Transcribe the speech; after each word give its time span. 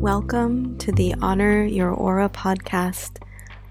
Welcome 0.00 0.78
to 0.78 0.92
the 0.92 1.14
Honor 1.20 1.62
Your 1.62 1.90
Aura 1.90 2.30
podcast, 2.30 3.22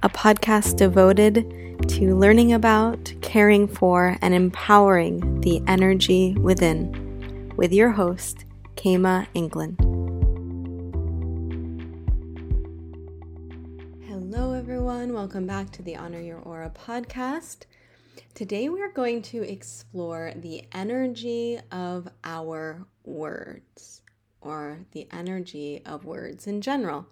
a 0.03 0.09
podcast 0.09 0.77
devoted 0.77 1.43
to 1.89 2.15
learning 2.15 2.53
about, 2.53 3.11
caring 3.21 3.67
for, 3.67 4.15
and 4.21 4.35
empowering 4.35 5.41
the 5.41 5.63
energy 5.65 6.35
within, 6.35 7.51
with 7.55 7.73
your 7.73 7.89
host, 7.89 8.45
Kema 8.75 9.25
England. 9.33 9.77
Hello, 14.07 14.53
everyone. 14.53 15.13
Welcome 15.13 15.47
back 15.47 15.71
to 15.71 15.81
the 15.81 15.95
Honor 15.95 16.21
Your 16.21 16.41
Aura 16.41 16.69
podcast. 16.69 17.61
Today, 18.35 18.69
we're 18.69 18.93
going 18.93 19.23
to 19.23 19.41
explore 19.41 20.33
the 20.35 20.63
energy 20.73 21.59
of 21.71 22.07
our 22.23 22.85
words 23.03 24.03
or 24.41 24.79
the 24.91 25.07
energy 25.11 25.81
of 25.85 26.05
words 26.05 26.47
in 26.47 26.61
general. 26.61 27.07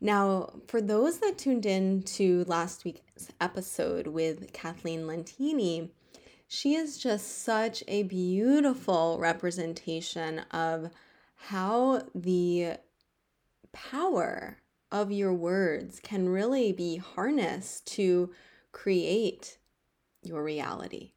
Now, 0.00 0.54
for 0.66 0.80
those 0.80 1.18
that 1.18 1.38
tuned 1.38 1.64
in 1.64 2.02
to 2.02 2.44
last 2.48 2.84
week's 2.84 3.28
episode 3.40 4.08
with 4.08 4.52
Kathleen 4.52 5.02
Lentini, 5.04 5.90
she 6.48 6.74
is 6.74 6.98
just 6.98 7.42
such 7.42 7.84
a 7.86 8.02
beautiful 8.02 9.18
representation 9.18 10.40
of 10.50 10.90
how 11.36 12.02
the 12.14 12.78
power 13.72 14.58
of 14.90 15.10
your 15.10 15.32
words 15.32 15.98
can 16.00 16.28
really 16.28 16.72
be 16.72 16.96
harnessed 16.96 17.86
to 17.94 18.30
create 18.72 19.58
your 20.22 20.42
reality. 20.42 21.12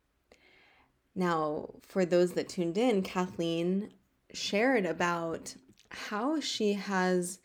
Now, 1.15 1.71
for 1.81 2.05
those 2.05 2.33
that 2.33 2.49
tuned 2.49 2.77
in, 2.77 3.01
Kathleen 3.01 3.91
shared 4.35 4.85
about 4.85 5.55
how 5.89 6.39
she 6.39 6.73
has 6.73 7.39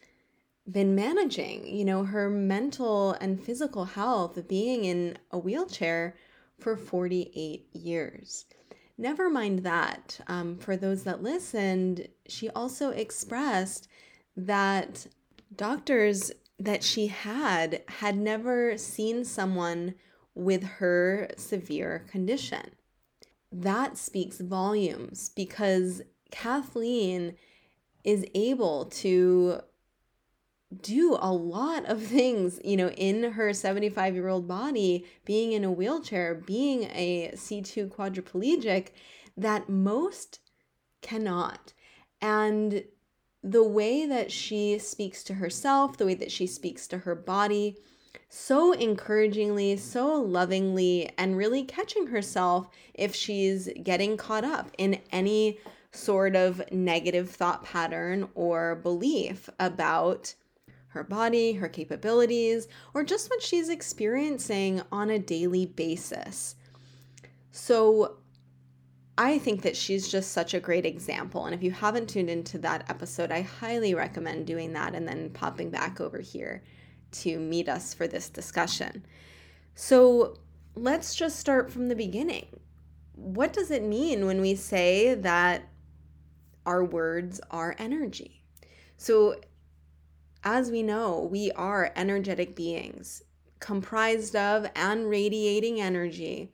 been 0.70 0.94
managing, 0.94 1.66
you 1.66 1.84
know, 1.84 2.04
her 2.04 2.28
mental 2.28 3.12
and 3.14 3.42
physical 3.42 3.84
health 3.84 4.46
being 4.48 4.84
in 4.84 5.18
a 5.30 5.38
wheelchair 5.38 6.14
for 6.58 6.76
48 6.76 7.68
years. 7.72 8.44
Never 8.98 9.30
mind 9.30 9.60
that. 9.60 10.20
Um, 10.26 10.58
for 10.58 10.76
those 10.76 11.04
that 11.04 11.22
listened, 11.22 12.08
she 12.28 12.50
also 12.50 12.90
expressed 12.90 13.88
that 14.36 15.06
doctors 15.56 16.30
that 16.58 16.84
she 16.84 17.06
had 17.06 17.82
had 17.88 18.18
never 18.18 18.76
seen 18.76 19.24
someone 19.24 19.94
with 20.34 20.62
her 20.62 21.28
severe 21.36 22.04
condition. 22.10 22.72
That 23.50 23.96
speaks 23.96 24.38
volumes 24.38 25.30
because 25.34 26.02
Kathleen 26.30 27.36
is 28.04 28.24
able 28.34 28.86
to 28.86 29.60
do 30.82 31.18
a 31.20 31.32
lot 31.32 31.84
of 31.86 32.02
things, 32.02 32.60
you 32.64 32.76
know, 32.76 32.90
in 32.90 33.32
her 33.32 33.52
75 33.52 34.14
year 34.14 34.28
old 34.28 34.46
body, 34.46 35.04
being 35.24 35.52
in 35.52 35.64
a 35.64 35.72
wheelchair, 35.72 36.34
being 36.34 36.84
a 36.84 37.32
C2 37.34 37.88
quadriplegic, 37.88 38.88
that 39.36 39.68
most 39.68 40.40
cannot. 41.02 41.72
And 42.20 42.84
the 43.42 43.64
way 43.64 44.06
that 44.06 44.30
she 44.30 44.78
speaks 44.78 45.22
to 45.24 45.34
herself, 45.34 45.96
the 45.96 46.06
way 46.06 46.14
that 46.14 46.30
she 46.30 46.46
speaks 46.46 46.86
to 46.88 46.98
her 46.98 47.14
body, 47.14 47.76
so 48.28 48.72
encouragingly, 48.74 49.76
so 49.76 50.14
lovingly, 50.14 51.10
and 51.18 51.36
really 51.36 51.64
catching 51.64 52.08
herself 52.08 52.68
if 52.94 53.14
she's 53.14 53.68
getting 53.82 54.16
caught 54.16 54.44
up 54.44 54.70
in 54.78 55.00
any 55.10 55.58
sort 55.92 56.36
of 56.36 56.62
negative 56.70 57.30
thought 57.30 57.64
pattern 57.64 58.28
or 58.34 58.76
belief 58.76 59.50
about 59.58 60.34
her 60.88 61.04
body, 61.04 61.52
her 61.52 61.68
capabilities, 61.68 62.68
or 62.94 63.04
just 63.04 63.30
what 63.30 63.42
she's 63.42 63.68
experiencing 63.68 64.82
on 64.90 65.10
a 65.10 65.18
daily 65.18 65.66
basis. 65.66 66.56
So, 67.52 68.16
I 69.18 69.38
think 69.38 69.62
that 69.62 69.76
she's 69.76 70.08
just 70.08 70.32
such 70.32 70.54
a 70.54 70.60
great 70.60 70.86
example. 70.86 71.44
And 71.44 71.54
if 71.54 71.62
you 71.62 71.72
haven't 71.72 72.08
tuned 72.08 72.30
into 72.30 72.56
that 72.58 72.88
episode, 72.88 73.30
I 73.30 73.42
highly 73.42 73.94
recommend 73.94 74.46
doing 74.46 74.72
that 74.72 74.94
and 74.94 75.06
then 75.06 75.30
popping 75.30 75.68
back 75.68 76.00
over 76.00 76.20
here 76.20 76.62
to 77.12 77.38
meet 77.38 77.68
us 77.68 77.92
for 77.92 78.06
this 78.06 78.28
discussion. 78.30 79.04
So, 79.74 80.38
let's 80.74 81.14
just 81.14 81.38
start 81.38 81.70
from 81.70 81.88
the 81.88 81.96
beginning. 81.96 82.46
What 83.14 83.52
does 83.52 83.70
it 83.70 83.82
mean 83.82 84.26
when 84.26 84.40
we 84.40 84.54
say 84.54 85.14
that 85.14 85.69
our 86.66 86.84
words 86.84 87.40
are 87.50 87.74
energy. 87.78 88.42
So, 88.96 89.40
as 90.42 90.70
we 90.70 90.82
know, 90.82 91.28
we 91.30 91.50
are 91.52 91.92
energetic 91.96 92.56
beings 92.56 93.22
comprised 93.60 94.34
of 94.34 94.66
and 94.74 95.08
radiating 95.08 95.80
energy 95.80 96.50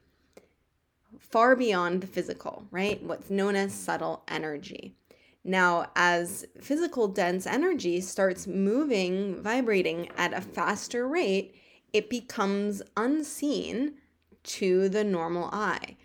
far 1.18 1.56
beyond 1.56 2.00
the 2.00 2.06
physical, 2.06 2.66
right? 2.70 3.02
What's 3.02 3.30
known 3.30 3.56
as 3.56 3.72
subtle 3.72 4.22
energy. 4.28 4.96
Now, 5.44 5.90
as 5.94 6.44
physical 6.60 7.06
dense 7.06 7.46
energy 7.46 8.00
starts 8.00 8.46
moving, 8.46 9.40
vibrating 9.40 10.10
at 10.16 10.32
a 10.32 10.40
faster 10.40 11.06
rate, 11.06 11.54
it 11.92 12.10
becomes 12.10 12.82
unseen 12.96 13.94
to 14.42 14.88
the 14.88 15.04
normal 15.04 15.48
eye. 15.52 15.96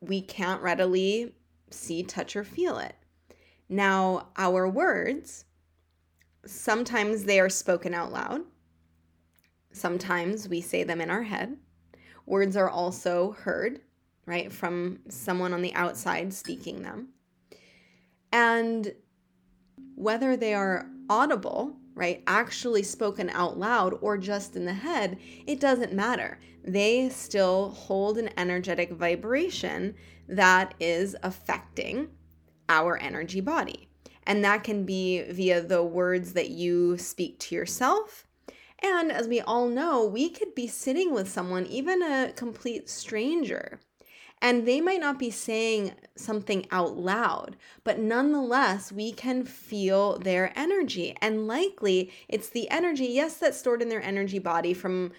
We 0.00 0.20
can't 0.20 0.60
readily 0.60 1.34
see, 1.70 2.02
touch, 2.02 2.36
or 2.36 2.44
feel 2.44 2.78
it. 2.78 2.94
Now, 3.74 4.28
our 4.36 4.68
words, 4.68 5.46
sometimes 6.46 7.24
they 7.24 7.40
are 7.40 7.48
spoken 7.48 7.92
out 7.92 8.12
loud, 8.12 8.42
sometimes 9.72 10.48
we 10.48 10.60
say 10.60 10.84
them 10.84 11.00
in 11.00 11.10
our 11.10 11.24
head. 11.24 11.56
Words 12.24 12.56
are 12.56 12.70
also 12.70 13.32
heard, 13.32 13.80
right, 14.26 14.52
from 14.52 15.00
someone 15.08 15.52
on 15.52 15.60
the 15.60 15.74
outside 15.74 16.32
speaking 16.32 16.82
them. 16.82 17.08
And 18.30 18.94
whether 19.96 20.36
they 20.36 20.54
are 20.54 20.88
audible, 21.10 21.74
right, 21.96 22.22
actually 22.28 22.84
spoken 22.84 23.28
out 23.28 23.58
loud 23.58 23.98
or 24.00 24.16
just 24.16 24.54
in 24.54 24.66
the 24.66 24.72
head, 24.72 25.18
it 25.48 25.58
doesn't 25.58 25.92
matter. 25.92 26.38
They 26.62 27.08
still 27.08 27.70
hold 27.70 28.18
an 28.18 28.30
energetic 28.38 28.92
vibration 28.92 29.96
that 30.28 30.74
is 30.78 31.16
affecting 31.24 32.10
our 32.68 32.96
energy 32.98 33.40
body. 33.40 33.88
And 34.26 34.44
that 34.44 34.64
can 34.64 34.84
be 34.84 35.22
via 35.22 35.60
the 35.60 35.82
words 35.82 36.32
that 36.32 36.50
you 36.50 36.96
speak 36.96 37.38
to 37.40 37.54
yourself. 37.54 38.26
And 38.82 39.10
as 39.12 39.28
we 39.28 39.40
all 39.40 39.68
know, 39.68 40.04
we 40.04 40.28
could 40.30 40.54
be 40.54 40.66
sitting 40.66 41.12
with 41.12 41.28
someone, 41.28 41.66
even 41.66 42.02
a 42.02 42.32
complete 42.34 42.88
stranger, 42.88 43.80
and 44.44 44.68
they 44.68 44.82
might 44.82 45.00
not 45.00 45.18
be 45.18 45.30
saying 45.30 45.94
something 46.16 46.66
out 46.70 46.98
loud, 46.98 47.56
but 47.82 47.98
nonetheless, 47.98 48.92
we 48.92 49.10
can 49.10 49.44
feel 49.44 50.18
their 50.18 50.52
energy. 50.54 51.16
And 51.22 51.46
likely 51.46 52.12
it's 52.28 52.50
the 52.50 52.68
energy, 52.68 53.06
yes, 53.06 53.38
that's 53.38 53.56
stored 53.56 53.80
in 53.80 53.88
their 53.88 54.02
energy 54.02 54.38
body 54.38 54.74
from 54.74 55.12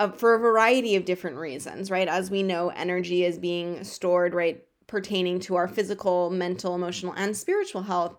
uh, 0.00 0.08
for 0.08 0.34
a 0.34 0.40
variety 0.40 0.96
of 0.96 1.04
different 1.04 1.36
reasons, 1.36 1.88
right? 1.88 2.08
As 2.08 2.32
we 2.32 2.42
know, 2.42 2.70
energy 2.70 3.24
is 3.24 3.38
being 3.38 3.84
stored, 3.84 4.34
right, 4.34 4.64
pertaining 4.86 5.40
to 5.40 5.54
our 5.56 5.68
physical, 5.68 6.30
mental, 6.30 6.74
emotional, 6.74 7.14
and 7.16 7.36
spiritual 7.36 7.82
health. 7.82 8.16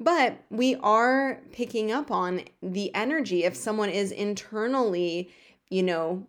But 0.00 0.44
we 0.50 0.74
are 0.76 1.40
picking 1.52 1.92
up 1.92 2.10
on 2.10 2.42
the 2.62 2.94
energy 2.94 3.44
if 3.44 3.54
someone 3.54 3.90
is 3.90 4.10
internally, 4.10 5.30
you 5.70 5.82
know, 5.82 6.26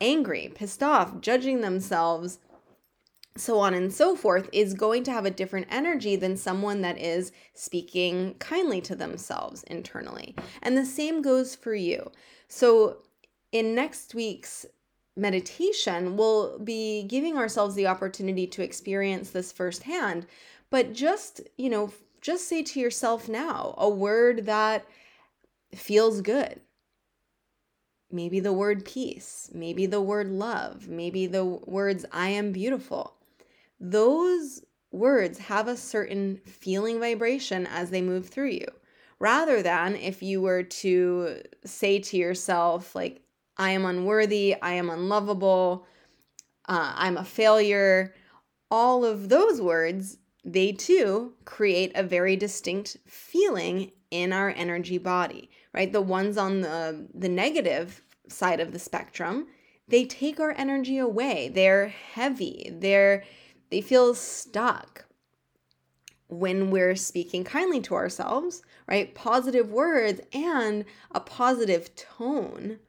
angry, 0.00 0.52
pissed 0.54 0.82
off, 0.82 1.20
judging 1.20 1.60
themselves, 1.60 2.38
so 3.36 3.58
on 3.58 3.72
and 3.72 3.92
so 3.92 4.14
forth, 4.14 4.48
is 4.52 4.74
going 4.74 5.04
to 5.04 5.12
have 5.12 5.24
a 5.24 5.30
different 5.30 5.68
energy 5.70 6.16
than 6.16 6.36
someone 6.36 6.82
that 6.82 6.98
is 6.98 7.32
speaking 7.54 8.34
kindly 8.38 8.80
to 8.82 8.94
themselves 8.94 9.62
internally. 9.64 10.34
And 10.60 10.76
the 10.76 10.84
same 10.84 11.22
goes 11.22 11.54
for 11.54 11.74
you. 11.74 12.10
So, 12.48 12.98
in 13.52 13.74
next 13.74 14.14
week's 14.14 14.66
meditation, 15.16 16.16
we'll 16.16 16.58
be 16.58 17.04
giving 17.04 17.36
ourselves 17.36 17.74
the 17.74 17.86
opportunity 17.86 18.46
to 18.46 18.62
experience 18.62 19.30
this 19.30 19.52
firsthand. 19.52 20.26
But 20.70 20.92
just, 20.92 21.40
you 21.58 21.68
know, 21.68 21.92
just 22.20 22.48
say 22.48 22.62
to 22.62 22.80
yourself 22.80 23.28
now 23.28 23.74
a 23.76 23.88
word 23.88 24.46
that 24.46 24.86
feels 25.74 26.20
good. 26.20 26.60
Maybe 28.10 28.40
the 28.40 28.52
word 28.52 28.84
peace, 28.84 29.50
maybe 29.54 29.86
the 29.86 30.00
word 30.00 30.30
love, 30.30 30.88
maybe 30.88 31.26
the 31.26 31.44
words 31.44 32.04
I 32.12 32.28
am 32.28 32.52
beautiful. 32.52 33.14
Those 33.80 34.62
words 34.90 35.38
have 35.38 35.66
a 35.66 35.76
certain 35.76 36.36
feeling 36.44 37.00
vibration 37.00 37.66
as 37.66 37.90
they 37.90 38.02
move 38.02 38.28
through 38.28 38.50
you. 38.50 38.66
Rather 39.18 39.62
than 39.62 39.96
if 39.96 40.22
you 40.22 40.42
were 40.42 40.62
to 40.62 41.42
say 41.64 42.00
to 42.00 42.16
yourself, 42.16 42.94
like, 42.94 43.21
I 43.56 43.70
am 43.70 43.84
unworthy, 43.84 44.56
I 44.60 44.72
am 44.74 44.90
unlovable, 44.90 45.86
uh, 46.68 46.92
I'm 46.96 47.16
a 47.16 47.24
failure. 47.24 48.14
All 48.70 49.04
of 49.04 49.28
those 49.28 49.60
words 49.60 50.18
they 50.44 50.72
too 50.72 51.34
create 51.44 51.92
a 51.94 52.02
very 52.02 52.36
distinct 52.36 52.96
feeling 53.06 53.92
in 54.10 54.32
our 54.32 54.50
energy 54.50 54.98
body, 54.98 55.50
right? 55.72 55.92
The 55.92 56.00
ones 56.00 56.36
on 56.36 56.60
the, 56.62 57.06
the 57.14 57.28
negative 57.28 58.02
side 58.28 58.60
of 58.60 58.72
the 58.72 58.78
spectrum, 58.78 59.46
they 59.88 60.04
take 60.04 60.40
our 60.40 60.52
energy 60.56 60.98
away. 60.98 61.48
They're 61.48 61.88
heavy. 61.88 62.70
They're 62.72 63.24
they 63.70 63.80
feel 63.80 64.14
stuck 64.14 65.06
when 66.28 66.70
we're 66.70 66.94
speaking 66.94 67.42
kindly 67.42 67.80
to 67.80 67.94
ourselves, 67.94 68.62
right? 68.86 69.14
Positive 69.14 69.70
words 69.70 70.20
and 70.34 70.84
a 71.10 71.20
positive 71.20 71.94
tone. 71.94 72.80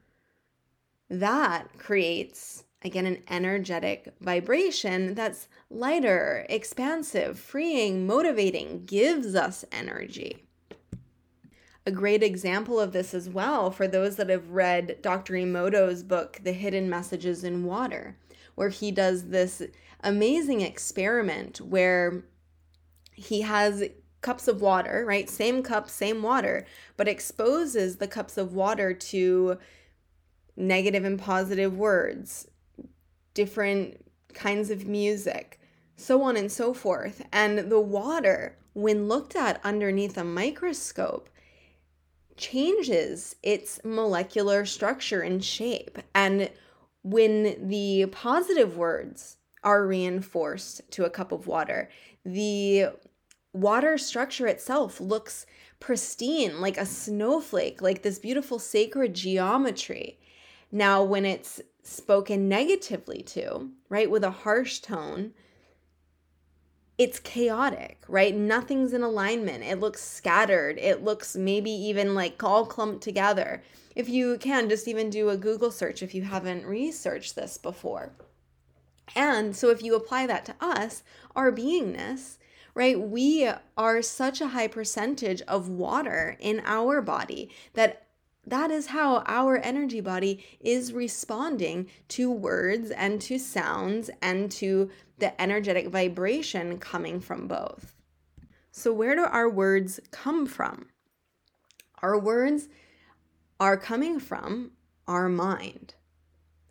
That 1.09 1.77
creates 1.77 2.63
again 2.83 3.05
an 3.05 3.23
energetic 3.29 4.13
vibration 4.19 5.13
that's 5.13 5.47
lighter, 5.69 6.45
expansive, 6.49 7.39
freeing, 7.39 8.05
motivating, 8.05 8.85
gives 8.85 9.35
us 9.35 9.63
energy. 9.71 10.45
A 11.85 11.91
great 11.91 12.23
example 12.23 12.79
of 12.79 12.93
this 12.93 13.13
as 13.13 13.27
well 13.27 13.69
for 13.69 13.87
those 13.87 14.15
that 14.15 14.29
have 14.29 14.51
read 14.51 15.01
Dr. 15.01 15.33
Emoto's 15.33 16.03
book, 16.03 16.39
The 16.43 16.53
Hidden 16.53 16.89
Messages 16.89 17.43
in 17.43 17.65
Water, 17.65 18.17
where 18.55 18.69
he 18.69 18.91
does 18.91 19.29
this 19.29 19.61
amazing 20.01 20.61
experiment 20.61 21.59
where 21.59 22.23
he 23.11 23.41
has 23.41 23.83
cups 24.21 24.47
of 24.47 24.61
water, 24.61 25.03
right? 25.05 25.29
Same 25.29 25.61
cup, 25.61 25.89
same 25.89 26.23
water, 26.23 26.65
but 26.95 27.09
exposes 27.09 27.97
the 27.97 28.07
cups 28.07 28.37
of 28.37 28.53
water 28.53 28.93
to 28.93 29.57
negative 30.55 31.03
and 31.03 31.19
positive 31.19 31.77
words, 31.77 32.47
different 33.33 34.05
kinds 34.33 34.69
of 34.69 34.85
music, 34.85 35.59
so 35.95 36.21
on 36.23 36.37
and 36.37 36.51
so 36.51 36.73
forth. 36.73 37.25
And 37.31 37.69
the 37.71 37.79
water, 37.79 38.57
when 38.73 39.07
looked 39.07 39.35
at 39.35 39.61
underneath 39.63 40.17
a 40.17 40.23
microscope, 40.23 41.29
changes 42.35 43.35
its 43.43 43.79
molecular 43.83 44.65
structure 44.65 45.21
and 45.21 45.43
shape. 45.43 45.99
And 46.15 46.49
when 47.03 47.67
the 47.67 48.07
positive 48.07 48.77
words 48.77 49.37
are 49.63 49.85
reinforced 49.85 50.81
to 50.91 51.05
a 51.05 51.09
cup 51.09 51.31
of 51.31 51.47
water, 51.47 51.89
the 52.25 52.87
water 53.53 53.97
structure 53.97 54.47
itself 54.47 54.99
looks 54.99 55.45
pristine, 55.79 56.59
like 56.59 56.77
a 56.77 56.85
snowflake, 56.85 57.81
like 57.81 58.01
this 58.01 58.19
beautiful 58.19 58.57
sacred 58.57 59.13
geometry. 59.13 60.19
Now, 60.75 61.03
when 61.03 61.23
it's 61.23 61.61
spoken 61.83 62.49
negatively 62.49 63.21
to, 63.21 63.69
right, 63.89 64.09
with 64.09 64.23
a 64.23 64.31
harsh 64.31 64.79
tone, 64.79 65.33
it's 66.97 67.19
chaotic, 67.19 68.03
right? 68.07 68.35
Nothing's 68.35 68.91
in 68.91 69.03
alignment. 69.03 69.63
It 69.63 69.79
looks 69.79 70.01
scattered. 70.01 70.79
It 70.79 71.03
looks 71.03 71.35
maybe 71.35 71.69
even 71.69 72.15
like 72.15 72.43
all 72.43 72.65
clumped 72.65 73.03
together. 73.03 73.61
If 73.95 74.09
you 74.09 74.39
can, 74.39 74.67
just 74.67 74.87
even 74.87 75.11
do 75.11 75.29
a 75.29 75.37
Google 75.37 75.69
search 75.69 76.01
if 76.01 76.15
you 76.15 76.23
haven't 76.23 76.65
researched 76.65 77.35
this 77.35 77.59
before. 77.59 78.13
And 79.15 79.55
so 79.55 79.69
if 79.69 79.83
you 79.83 79.93
apply 79.93 80.25
that 80.25 80.43
to 80.45 80.55
us, 80.59 81.03
our 81.35 81.51
beingness, 81.51 82.39
right? 82.73 82.99
We 82.99 83.47
are 83.77 84.01
such 84.01 84.41
a 84.41 84.47
high 84.47 84.69
percentage 84.69 85.43
of 85.43 85.69
water 85.69 86.35
in 86.39 86.63
our 86.65 86.99
body 86.99 87.51
that 87.73 88.02
that 88.45 88.71
is 88.71 88.87
how 88.87 89.23
our 89.25 89.57
energy 89.57 90.01
body 90.01 90.43
is 90.59 90.93
responding 90.93 91.87
to 92.09 92.29
words 92.29 92.91
and 92.91 93.21
to 93.21 93.39
sounds 93.39 94.09
and 94.21 94.51
to 94.51 94.89
the 95.19 95.39
energetic 95.41 95.87
vibration 95.87 96.77
coming 96.77 97.19
from 97.19 97.47
both. 97.47 97.95
So, 98.71 98.91
where 98.91 99.15
do 99.15 99.23
our 99.23 99.49
words 99.49 99.99
come 100.11 100.45
from? 100.45 100.87
Our 102.01 102.19
words 102.19 102.67
are 103.59 103.77
coming 103.77 104.19
from 104.19 104.71
our 105.07 105.29
mind, 105.29 105.93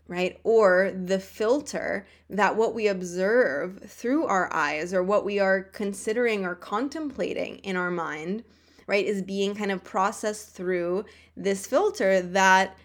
right? 0.08 0.38
Or 0.44 0.92
the 0.92 1.20
filter 1.20 2.06
that 2.28 2.56
what 2.56 2.74
we 2.74 2.88
observe 2.88 3.78
through 3.86 4.26
our 4.26 4.52
eyes 4.52 4.92
or 4.92 5.02
what 5.02 5.24
we 5.24 5.38
are 5.38 5.62
considering 5.62 6.44
or 6.44 6.54
contemplating 6.54 7.58
in 7.58 7.76
our 7.76 7.90
mind 7.90 8.44
right, 8.86 9.04
is 9.04 9.22
being 9.22 9.54
kind 9.54 9.70
of 9.70 9.84
processed 9.84 10.50
through 10.50 11.04
this 11.36 11.66
filter 11.66 12.20
that 12.20 12.76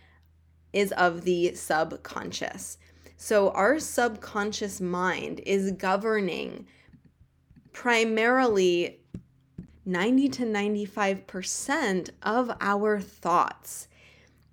is 0.73 0.91
of 0.93 1.23
the 1.23 1.53
subconscious. 1.55 2.77
So 3.15 3.49
our 3.51 3.79
subconscious 3.79 4.79
mind 4.79 5.41
is 5.45 5.71
governing 5.71 6.67
primarily 7.73 8.99
90 9.85 10.29
to 10.29 10.43
95% 10.43 12.09
of 12.21 12.51
our 12.59 12.99
thoughts. 12.99 13.87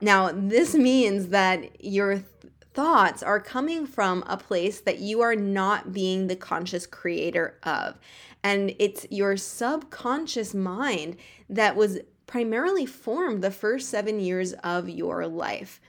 Now, 0.00 0.30
this 0.32 0.74
means 0.74 1.28
that 1.28 1.84
your 1.84 2.14
th- 2.14 2.26
thoughts 2.72 3.22
are 3.22 3.40
coming 3.40 3.86
from 3.86 4.22
a 4.26 4.36
place 4.36 4.80
that 4.80 4.98
you 4.98 5.20
are 5.22 5.34
not 5.34 5.92
being 5.92 6.26
the 6.26 6.36
conscious 6.36 6.86
creator 6.86 7.58
of. 7.62 7.98
And 8.44 8.76
it's 8.78 9.06
your 9.10 9.38
subconscious 9.38 10.54
mind 10.54 11.16
that 11.48 11.74
was 11.74 11.98
primarily 12.26 12.84
formed 12.84 13.42
the 13.42 13.50
first 13.50 13.88
seven 13.88 14.20
years 14.20 14.52
of 14.62 14.88
your 14.88 15.26
life. 15.26 15.80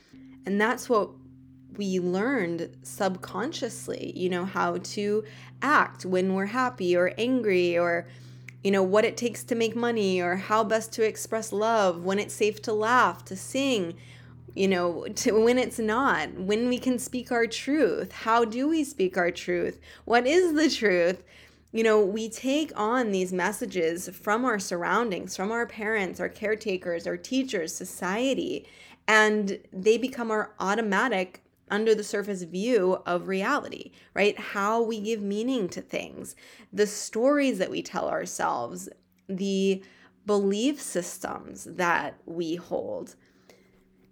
And 0.45 0.59
that's 0.59 0.89
what 0.89 1.09
we 1.77 1.99
learned 1.99 2.77
subconsciously, 2.81 4.13
you 4.15 4.29
know, 4.29 4.45
how 4.45 4.77
to 4.77 5.25
act 5.61 6.05
when 6.05 6.33
we're 6.33 6.45
happy 6.45 6.95
or 6.95 7.13
angry 7.17 7.77
or 7.77 8.07
you 8.63 8.71
know 8.71 8.83
what 8.83 9.05
it 9.05 9.15
takes 9.15 9.43
to 9.43 9.53
make 9.53 9.75
money 9.75 10.19
or 10.19 10.37
how 10.37 10.63
best 10.63 10.91
to 10.93 11.03
express 11.03 11.53
love 11.53 12.03
when 12.03 12.17
it's 12.17 12.33
safe 12.33 12.63
to 12.63 12.73
laugh 12.73 13.23
to 13.25 13.35
sing 13.35 13.93
you 14.55 14.67
know 14.67 15.05
to 15.15 15.39
when 15.39 15.59
it's 15.59 15.77
not 15.77 16.33
when 16.33 16.67
we 16.67 16.79
can 16.79 16.97
speak 16.97 17.31
our 17.31 17.45
truth. 17.45 18.11
How 18.11 18.45
do 18.45 18.67
we 18.67 18.83
speak 18.83 19.17
our 19.17 19.29
truth? 19.29 19.79
What 20.05 20.25
is 20.25 20.53
the 20.53 20.69
truth 20.69 21.23
you 21.75 21.83
know, 21.83 21.99
we 21.99 22.29
take 22.29 22.71
on 22.79 23.11
these 23.11 23.33
messages 23.33 24.07
from 24.07 24.45
our 24.45 24.57
surroundings, 24.59 25.35
from 25.35 25.51
our 25.51 25.65
parents, 25.65 26.21
our 26.21 26.29
caretakers, 26.29 27.05
our 27.05 27.17
teachers, 27.17 27.75
society, 27.75 28.65
and 29.09 29.59
they 29.73 29.97
become 29.97 30.31
our 30.31 30.53
automatic 30.57 31.43
under 31.69 31.93
the 31.93 32.01
surface 32.01 32.43
view 32.43 33.01
of 33.05 33.27
reality, 33.27 33.91
right? 34.13 34.39
How 34.39 34.81
we 34.81 35.01
give 35.01 35.21
meaning 35.21 35.67
to 35.67 35.81
things, 35.81 36.37
the 36.71 36.87
stories 36.87 37.57
that 37.57 37.71
we 37.71 37.81
tell 37.81 38.07
ourselves, 38.07 38.87
the 39.27 39.83
belief 40.25 40.81
systems 40.81 41.65
that 41.65 42.15
we 42.25 42.55
hold 42.55 43.17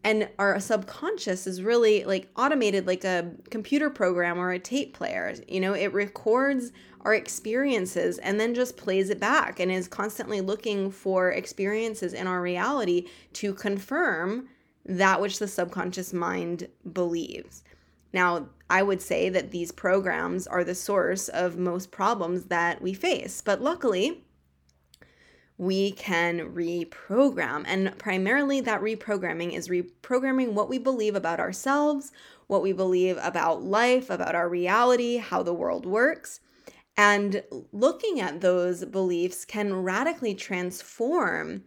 and 0.04 0.28
our 0.38 0.60
subconscious 0.60 1.48
is 1.48 1.62
really 1.62 2.04
like 2.04 2.30
automated 2.36 2.86
like 2.86 3.04
a 3.04 3.32
computer 3.50 3.90
program 3.90 4.38
or 4.38 4.52
a 4.52 4.60
tape 4.60 4.94
player. 4.94 5.34
You 5.48 5.62
know 5.62 5.74
it 5.74 5.94
records 5.94 6.72
our 7.02 7.14
experiences 7.14 8.18
and 8.20 8.40
then 8.40 8.54
just 8.54 8.78
plays 8.78 9.10
it 9.10 9.20
back 9.20 9.60
and 9.60 9.72
is 9.72 9.88
constantly 9.88 10.42
looking 10.42 10.90
for 10.90 11.32
experiences 11.32 12.14
in 12.14 12.28
our 12.28 12.42
reality 12.42 13.08
to 13.34 13.54
confirm 13.54 14.48
that 14.86 15.20
which 15.20 15.40
the 15.40 15.48
subconscious 15.48 16.14
mind 16.14 16.68
believes. 16.92 17.64
Now 18.12 18.48
i 18.70 18.82
would 18.82 19.02
say 19.02 19.30
that 19.30 19.52
these 19.52 19.72
programs 19.72 20.48
are 20.48 20.64
the 20.64 20.76
source 20.76 21.30
of 21.30 21.58
most 21.58 21.92
problems 21.92 22.46
that 22.46 22.82
we 22.82 22.94
face 22.94 23.42
but 23.42 23.62
luckily 23.62 24.23
we 25.58 25.92
can 25.92 26.54
reprogram. 26.54 27.64
And 27.68 27.98
primarily, 27.98 28.62
that 28.62 28.82
reprogramming 28.82 29.54
is 29.54 29.70
reprogramming 29.70 30.54
what 30.54 30.70
we 30.70 30.78
believe 30.78 31.16
about 31.16 31.40
ourselves, 31.40 32.12
what 32.48 32.64
we 32.64 32.74
believe 32.74 33.18
about 33.22 33.64
life, 33.64 34.10
about 34.10 34.36
our 34.36 34.50
reality, 34.50 35.18
how 35.18 35.44
the 35.44 35.54
world 35.54 35.86
works. 35.86 36.40
And 36.96 37.44
looking 37.72 38.20
at 38.20 38.42
those 38.42 38.86
beliefs 38.86 39.46
can 39.46 39.74
radically 39.74 40.36
transform 40.36 41.64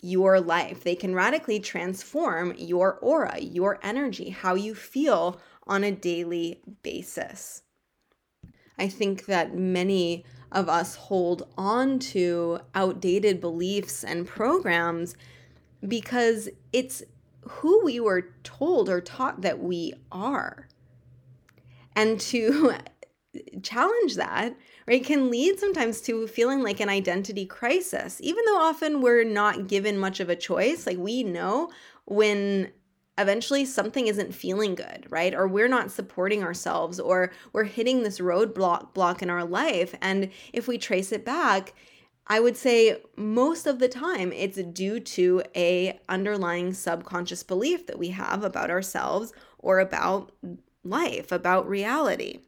your 0.00 0.40
life. 0.40 0.84
They 0.84 0.94
can 0.94 1.14
radically 1.14 1.58
transform 1.58 2.54
your 2.56 2.98
aura, 3.00 3.38
your 3.40 3.78
energy, 3.82 4.30
how 4.30 4.54
you 4.54 4.74
feel 4.74 5.40
on 5.66 5.84
a 5.84 5.90
daily 5.90 6.60
basis. 6.82 7.62
I 8.78 8.88
think 8.88 9.26
that 9.26 9.54
many 9.54 10.24
of 10.56 10.70
us 10.70 10.94
hold 10.94 11.46
on 11.58 11.98
to 11.98 12.58
outdated 12.74 13.42
beliefs 13.42 14.02
and 14.02 14.26
programs 14.26 15.14
because 15.86 16.48
it's 16.72 17.02
who 17.42 17.84
we 17.84 18.00
were 18.00 18.30
told 18.42 18.88
or 18.88 19.02
taught 19.02 19.42
that 19.42 19.60
we 19.60 19.92
are. 20.10 20.66
And 21.94 22.18
to 22.20 22.74
challenge 23.62 24.16
that, 24.16 24.56
right, 24.88 25.04
can 25.04 25.30
lead 25.30 25.60
sometimes 25.60 26.00
to 26.02 26.26
feeling 26.26 26.62
like 26.62 26.80
an 26.80 26.88
identity 26.88 27.44
crisis, 27.44 28.18
even 28.22 28.42
though 28.46 28.58
often 28.58 29.02
we're 29.02 29.24
not 29.24 29.68
given 29.68 29.98
much 29.98 30.20
of 30.20 30.30
a 30.30 30.36
choice. 30.36 30.86
Like 30.86 30.98
we 30.98 31.22
know 31.22 31.70
when 32.06 32.72
eventually 33.18 33.64
something 33.64 34.06
isn't 34.06 34.34
feeling 34.34 34.74
good, 34.74 35.06
right? 35.08 35.34
Or 35.34 35.48
we're 35.48 35.68
not 35.68 35.90
supporting 35.90 36.42
ourselves 36.42 37.00
or 37.00 37.32
we're 37.52 37.64
hitting 37.64 38.02
this 38.02 38.18
roadblock 38.18 38.92
block 38.94 39.22
in 39.22 39.30
our 39.30 39.44
life. 39.44 39.94
And 40.00 40.30
if 40.52 40.68
we 40.68 40.78
trace 40.78 41.12
it 41.12 41.24
back, 41.24 41.74
I 42.26 42.40
would 42.40 42.56
say 42.56 43.00
most 43.16 43.66
of 43.66 43.78
the 43.78 43.88
time 43.88 44.32
it's 44.32 44.60
due 44.62 45.00
to 45.00 45.42
a 45.54 45.98
underlying 46.08 46.74
subconscious 46.74 47.42
belief 47.42 47.86
that 47.86 47.98
we 47.98 48.08
have 48.08 48.42
about 48.42 48.70
ourselves 48.70 49.32
or 49.58 49.78
about 49.78 50.32
life, 50.82 51.30
about 51.30 51.68
reality. 51.68 52.40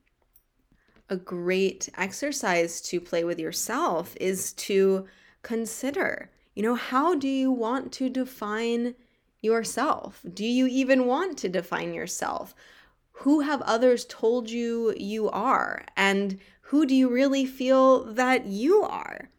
A 1.09 1.17
great 1.17 1.89
exercise 1.97 2.81
to 2.83 3.01
play 3.01 3.25
with 3.25 3.39
yourself 3.39 4.15
is 4.21 4.53
to 4.55 5.07
consider, 5.43 6.31
you 6.55 6.63
know, 6.63 6.75
how 6.75 7.15
do 7.15 7.29
you 7.29 7.51
want 7.51 7.93
to 7.93 8.11
define 8.11 8.95
yourself? 9.41 10.21
Do 10.33 10.45
you 10.45 10.67
even 10.67 11.07
want 11.07 11.39
to 11.39 11.49
define 11.49 11.95
yourself? 11.95 12.55
Who 13.13 13.41
have 13.41 13.63
others 13.63 14.05
told 14.05 14.51
you 14.51 14.95
you 14.97 15.29
are? 15.31 15.85
And 15.97 16.39
who 16.63 16.87
do 16.87 16.95
you 16.95 17.09
really 17.09 17.47
feel 17.47 18.05
that 18.05 18.47
you 18.47 18.83
are? 18.83 19.31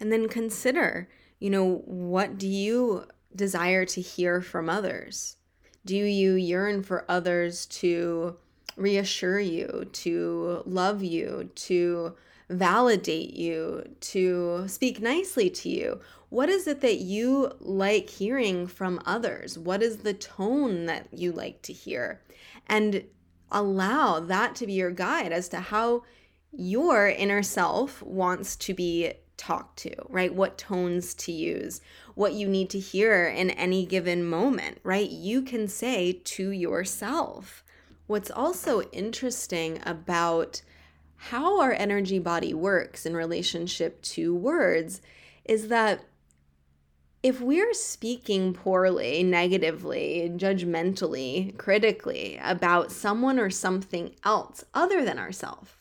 And 0.00 0.12
then 0.12 0.28
consider, 0.28 1.08
you 1.38 1.50
know, 1.50 1.82
what 1.84 2.38
do 2.38 2.46
you 2.46 3.06
desire 3.34 3.84
to 3.86 4.00
hear 4.00 4.40
from 4.40 4.68
others? 4.68 5.36
Do 5.84 5.96
you 5.96 6.34
yearn 6.34 6.82
for 6.82 7.04
others 7.08 7.66
to 7.66 8.36
reassure 8.76 9.40
you, 9.40 9.88
to 9.92 10.62
love 10.66 11.02
you, 11.02 11.50
to 11.54 12.14
validate 12.48 13.34
you, 13.34 13.84
to 14.00 14.64
speak 14.68 15.00
nicely 15.00 15.50
to 15.50 15.68
you? 15.68 16.00
What 16.30 16.48
is 16.48 16.66
it 16.66 16.80
that 16.82 16.98
you 16.98 17.52
like 17.60 18.10
hearing 18.10 18.66
from 18.66 19.00
others? 19.06 19.58
What 19.58 19.82
is 19.82 19.98
the 19.98 20.14
tone 20.14 20.86
that 20.86 21.08
you 21.12 21.32
like 21.32 21.62
to 21.62 21.72
hear? 21.72 22.20
And 22.66 23.04
allow 23.50 24.20
that 24.20 24.54
to 24.56 24.66
be 24.66 24.74
your 24.74 24.90
guide 24.90 25.32
as 25.32 25.48
to 25.50 25.60
how 25.60 26.02
your 26.52 27.08
inner 27.08 27.42
self 27.42 28.02
wants 28.02 28.56
to 28.56 28.74
be 28.74 29.12
talked 29.38 29.78
to, 29.78 29.94
right? 30.08 30.34
What 30.34 30.58
tones 30.58 31.14
to 31.14 31.32
use, 31.32 31.80
what 32.14 32.34
you 32.34 32.48
need 32.48 32.68
to 32.70 32.78
hear 32.78 33.26
in 33.26 33.50
any 33.50 33.86
given 33.86 34.24
moment, 34.24 34.78
right? 34.82 35.08
You 35.08 35.42
can 35.42 35.68
say 35.68 36.12
to 36.12 36.50
yourself. 36.50 37.64
What's 38.06 38.30
also 38.30 38.82
interesting 38.90 39.80
about 39.86 40.62
how 41.16 41.60
our 41.60 41.72
energy 41.72 42.18
body 42.18 42.52
works 42.54 43.06
in 43.06 43.14
relationship 43.14 44.02
to 44.02 44.34
words 44.34 45.00
is 45.44 45.68
that 45.68 46.04
if 47.22 47.40
we're 47.40 47.74
speaking 47.74 48.52
poorly, 48.52 49.22
negatively, 49.22 50.30
judgmentally, 50.36 51.56
critically 51.56 52.38
about 52.42 52.92
someone 52.92 53.38
or 53.38 53.50
something 53.50 54.14
else 54.24 54.64
other 54.72 55.04
than 55.04 55.18
ourselves, 55.18 55.72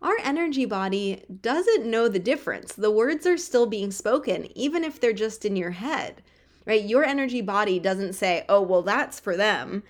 our 0.00 0.16
energy 0.24 0.64
body 0.64 1.22
doesn't 1.40 1.86
know 1.86 2.08
the 2.08 2.18
difference. 2.18 2.72
The 2.72 2.90
words 2.90 3.26
are 3.26 3.36
still 3.36 3.66
being 3.66 3.92
spoken, 3.92 4.48
even 4.58 4.82
if 4.82 5.00
they're 5.00 5.12
just 5.12 5.44
in 5.44 5.54
your 5.54 5.70
head, 5.70 6.22
right? 6.66 6.82
Your 6.82 7.04
energy 7.04 7.40
body 7.40 7.78
doesn't 7.78 8.14
say, 8.14 8.44
oh, 8.48 8.62
well, 8.62 8.82
that's 8.82 9.20
for 9.20 9.36
them, 9.36 9.84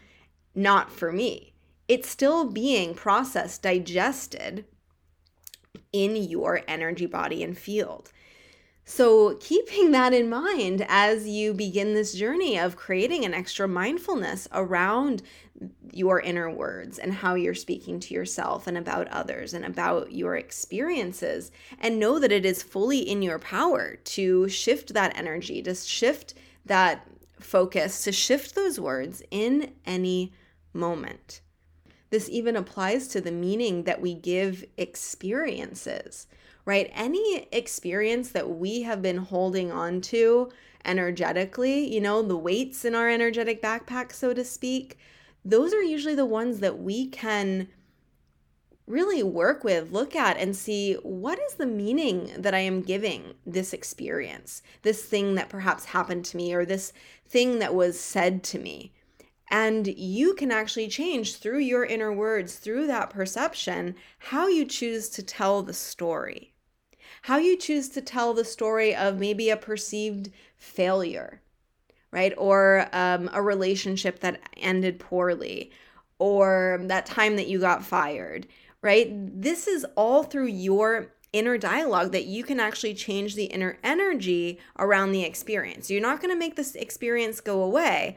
not 0.54 0.92
for 0.92 1.10
me. 1.10 1.54
It's 1.88 2.08
still 2.08 2.44
being 2.44 2.94
processed, 2.94 3.62
digested 3.62 4.66
in 5.92 6.16
your 6.16 6.60
energy 6.68 7.06
body 7.06 7.42
and 7.42 7.56
field. 7.56 8.12
So, 8.84 9.36
keeping 9.36 9.92
that 9.92 10.12
in 10.12 10.28
mind 10.28 10.84
as 10.88 11.28
you 11.28 11.54
begin 11.54 11.94
this 11.94 12.14
journey 12.14 12.58
of 12.58 12.76
creating 12.76 13.24
an 13.24 13.32
extra 13.32 13.68
mindfulness 13.68 14.48
around 14.52 15.22
your 15.92 16.20
inner 16.20 16.50
words 16.50 16.98
and 16.98 17.12
how 17.12 17.34
you're 17.34 17.54
speaking 17.54 18.00
to 18.00 18.14
yourself 18.14 18.66
and 18.66 18.76
about 18.76 19.06
others 19.08 19.54
and 19.54 19.64
about 19.64 20.10
your 20.10 20.34
experiences, 20.34 21.52
and 21.78 22.00
know 22.00 22.18
that 22.18 22.32
it 22.32 22.44
is 22.44 22.64
fully 22.64 22.98
in 22.98 23.22
your 23.22 23.38
power 23.38 23.96
to 24.04 24.48
shift 24.48 24.94
that 24.94 25.16
energy, 25.16 25.62
to 25.62 25.74
shift 25.76 26.34
that 26.66 27.06
focus, 27.38 28.02
to 28.02 28.10
shift 28.10 28.56
those 28.56 28.80
words 28.80 29.22
in 29.30 29.72
any 29.86 30.32
moment. 30.72 31.40
This 32.10 32.28
even 32.28 32.56
applies 32.56 33.06
to 33.08 33.20
the 33.20 33.30
meaning 33.30 33.84
that 33.84 34.00
we 34.00 34.14
give 34.14 34.64
experiences 34.76 36.26
right? 36.64 36.90
Any 36.94 37.48
experience 37.52 38.30
that 38.30 38.48
we 38.48 38.82
have 38.82 39.02
been 39.02 39.18
holding 39.18 39.72
on 39.72 40.00
to 40.02 40.50
energetically, 40.84 41.92
you 41.92 42.00
know, 42.00 42.22
the 42.22 42.36
weights 42.36 42.84
in 42.84 42.94
our 42.94 43.08
energetic 43.08 43.62
backpack, 43.62 44.12
so 44.12 44.32
to 44.32 44.44
speak, 44.44 44.98
those 45.44 45.72
are 45.72 45.82
usually 45.82 46.14
the 46.14 46.26
ones 46.26 46.60
that 46.60 46.78
we 46.78 47.06
can 47.08 47.68
really 48.86 49.22
work 49.22 49.64
with, 49.64 49.92
look 49.92 50.14
at, 50.14 50.36
and 50.36 50.56
see 50.56 50.94
what 51.02 51.38
is 51.38 51.54
the 51.54 51.66
meaning 51.66 52.30
that 52.36 52.54
I 52.54 52.58
am 52.58 52.82
giving 52.82 53.34
this 53.46 53.72
experience, 53.72 54.62
this 54.82 55.04
thing 55.04 55.34
that 55.36 55.48
perhaps 55.48 55.86
happened 55.86 56.24
to 56.26 56.36
me, 56.36 56.52
or 56.52 56.64
this 56.64 56.92
thing 57.26 57.58
that 57.60 57.74
was 57.74 57.98
said 57.98 58.42
to 58.44 58.58
me. 58.58 58.92
And 59.50 59.86
you 59.86 60.34
can 60.34 60.50
actually 60.50 60.88
change 60.88 61.36
through 61.36 61.58
your 61.58 61.84
inner 61.84 62.12
words, 62.12 62.56
through 62.56 62.86
that 62.88 63.10
perception, 63.10 63.94
how 64.18 64.48
you 64.48 64.64
choose 64.64 65.08
to 65.10 65.22
tell 65.22 65.62
the 65.62 65.74
story 65.74 66.51
how 67.22 67.38
you 67.38 67.56
choose 67.56 67.88
to 67.90 68.00
tell 68.00 68.34
the 68.34 68.44
story 68.44 68.94
of 68.94 69.18
maybe 69.18 69.48
a 69.48 69.56
perceived 69.56 70.30
failure, 70.56 71.40
right? 72.10 72.34
Or 72.36 72.88
um, 72.92 73.30
a 73.32 73.40
relationship 73.40 74.20
that 74.20 74.40
ended 74.56 74.98
poorly, 74.98 75.70
or 76.18 76.80
that 76.84 77.06
time 77.06 77.36
that 77.36 77.48
you 77.48 77.58
got 77.58 77.84
fired, 77.84 78.46
right? 78.82 79.08
This 79.12 79.66
is 79.66 79.86
all 79.96 80.22
through 80.22 80.48
your 80.48 81.12
inner 81.32 81.56
dialogue 81.56 82.12
that 82.12 82.26
you 82.26 82.44
can 82.44 82.60
actually 82.60 82.94
change 82.94 83.34
the 83.34 83.44
inner 83.44 83.78
energy 83.82 84.60
around 84.78 85.12
the 85.12 85.24
experience. 85.24 85.90
You're 85.90 86.02
not 86.02 86.20
going 86.20 86.32
to 86.32 86.38
make 86.38 86.56
this 86.56 86.74
experience 86.74 87.40
go 87.40 87.62
away, 87.62 88.16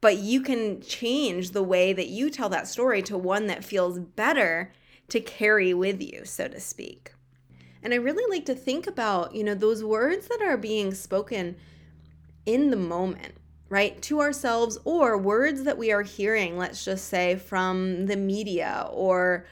but 0.00 0.18
you 0.18 0.42
can 0.42 0.80
change 0.80 1.50
the 1.50 1.62
way 1.62 1.92
that 1.92 2.08
you 2.08 2.30
tell 2.30 2.48
that 2.50 2.68
story 2.68 3.02
to 3.02 3.18
one 3.18 3.46
that 3.48 3.64
feels 3.64 3.98
better 3.98 4.72
to 5.08 5.20
carry 5.20 5.74
with 5.74 6.00
you, 6.00 6.24
so 6.24 6.48
to 6.48 6.60
speak. 6.60 7.12
And 7.82 7.92
I 7.92 7.96
really 7.96 8.24
like 8.34 8.46
to 8.46 8.54
think 8.54 8.86
about, 8.86 9.34
you 9.34 9.44
know, 9.44 9.54
those 9.54 9.84
words 9.84 10.28
that 10.28 10.42
are 10.42 10.56
being 10.56 10.92
spoken 10.94 11.56
in 12.44 12.70
the 12.70 12.76
moment, 12.76 13.34
right? 13.68 14.00
To 14.02 14.20
ourselves 14.20 14.78
or 14.84 15.18
words 15.18 15.64
that 15.64 15.78
we 15.78 15.92
are 15.92 16.02
hearing, 16.02 16.56
let's 16.56 16.84
just 16.84 17.06
say 17.08 17.36
from 17.36 18.06
the 18.06 18.16
media 18.16 18.88
or 18.90 19.46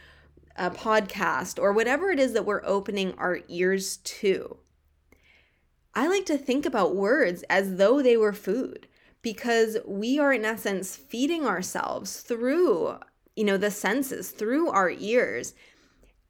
a 0.57 0.71
podcast 0.71 1.61
or 1.61 1.73
whatever 1.73 2.11
it 2.11 2.21
is 2.21 2.33
that 2.33 2.47
we're 2.47 2.65
opening 2.65 3.15
our 3.19 3.41
ears 3.49 3.99
to. 3.99 4.57
I 5.95 6.09
like 6.09 6.27
to 6.27 6.39
think 6.39 6.67
about 6.67 6.97
words 6.97 7.45
as 7.45 7.77
though 7.77 8.03
they 8.03 8.17
were 8.17 8.33
food 8.33 8.89
because 9.23 9.79
we 9.87 10.19
are 10.19 10.33
in 10.33 10.45
essence 10.45 10.97
feeding 10.97 11.47
ourselves 11.47 12.21
through 12.21 12.99
you 13.37 13.45
know 13.45 13.57
the 13.57 13.71
senses 13.71 14.31
through 14.31 14.69
our 14.69 14.91
ears 14.91 15.55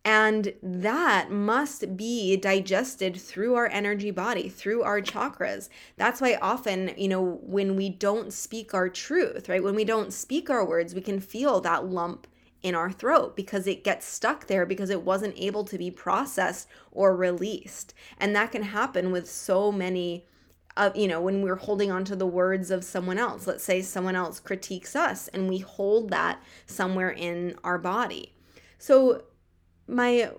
and 0.04 0.52
that 0.62 1.30
must 1.30 1.96
be 1.96 2.36
digested 2.36 3.18
through 3.18 3.54
our 3.54 3.68
energy 3.68 4.10
body, 4.10 4.50
through 4.50 4.82
our 4.82 5.00
chakras. 5.00 5.70
That's 5.96 6.20
why 6.20 6.38
often, 6.42 6.92
you 6.98 7.08
know, 7.08 7.38
when 7.42 7.74
we 7.74 7.88
don't 7.88 8.32
speak 8.32 8.74
our 8.74 8.90
truth, 8.90 9.48
right? 9.48 9.62
When 9.62 9.74
we 9.74 9.84
don't 9.84 10.12
speak 10.12 10.50
our 10.50 10.64
words, 10.64 10.94
we 10.94 11.00
can 11.00 11.20
feel 11.20 11.60
that 11.62 11.86
lump 11.86 12.26
in 12.62 12.74
our 12.74 12.92
throat 12.92 13.34
because 13.34 13.66
it 13.66 13.84
gets 13.84 14.06
stuck 14.06 14.46
there 14.46 14.66
because 14.66 14.90
it 14.90 15.02
wasn't 15.02 15.34
able 15.38 15.64
to 15.64 15.78
be 15.78 15.90
processed 15.90 16.68
or 16.92 17.16
released. 17.16 17.94
And 18.18 18.36
that 18.36 18.52
can 18.52 18.62
happen 18.62 19.10
with 19.10 19.30
so 19.30 19.72
many 19.72 20.26
of 20.76 20.96
you 20.96 21.06
know 21.06 21.20
when 21.20 21.40
we're 21.40 21.54
holding 21.54 21.92
on 21.92 22.04
to 22.04 22.16
the 22.16 22.26
words 22.26 22.68
of 22.72 22.82
someone 22.82 23.16
else 23.16 23.46
let's 23.46 23.62
say 23.62 23.80
someone 23.80 24.16
else 24.16 24.40
critiques 24.40 24.96
us 24.96 25.28
and 25.28 25.48
we 25.48 25.58
hold 25.58 26.10
that 26.10 26.42
somewhere 26.66 27.10
in 27.10 27.54
our 27.62 27.78
body 27.78 28.32
so 28.76 29.22
my 29.86 30.30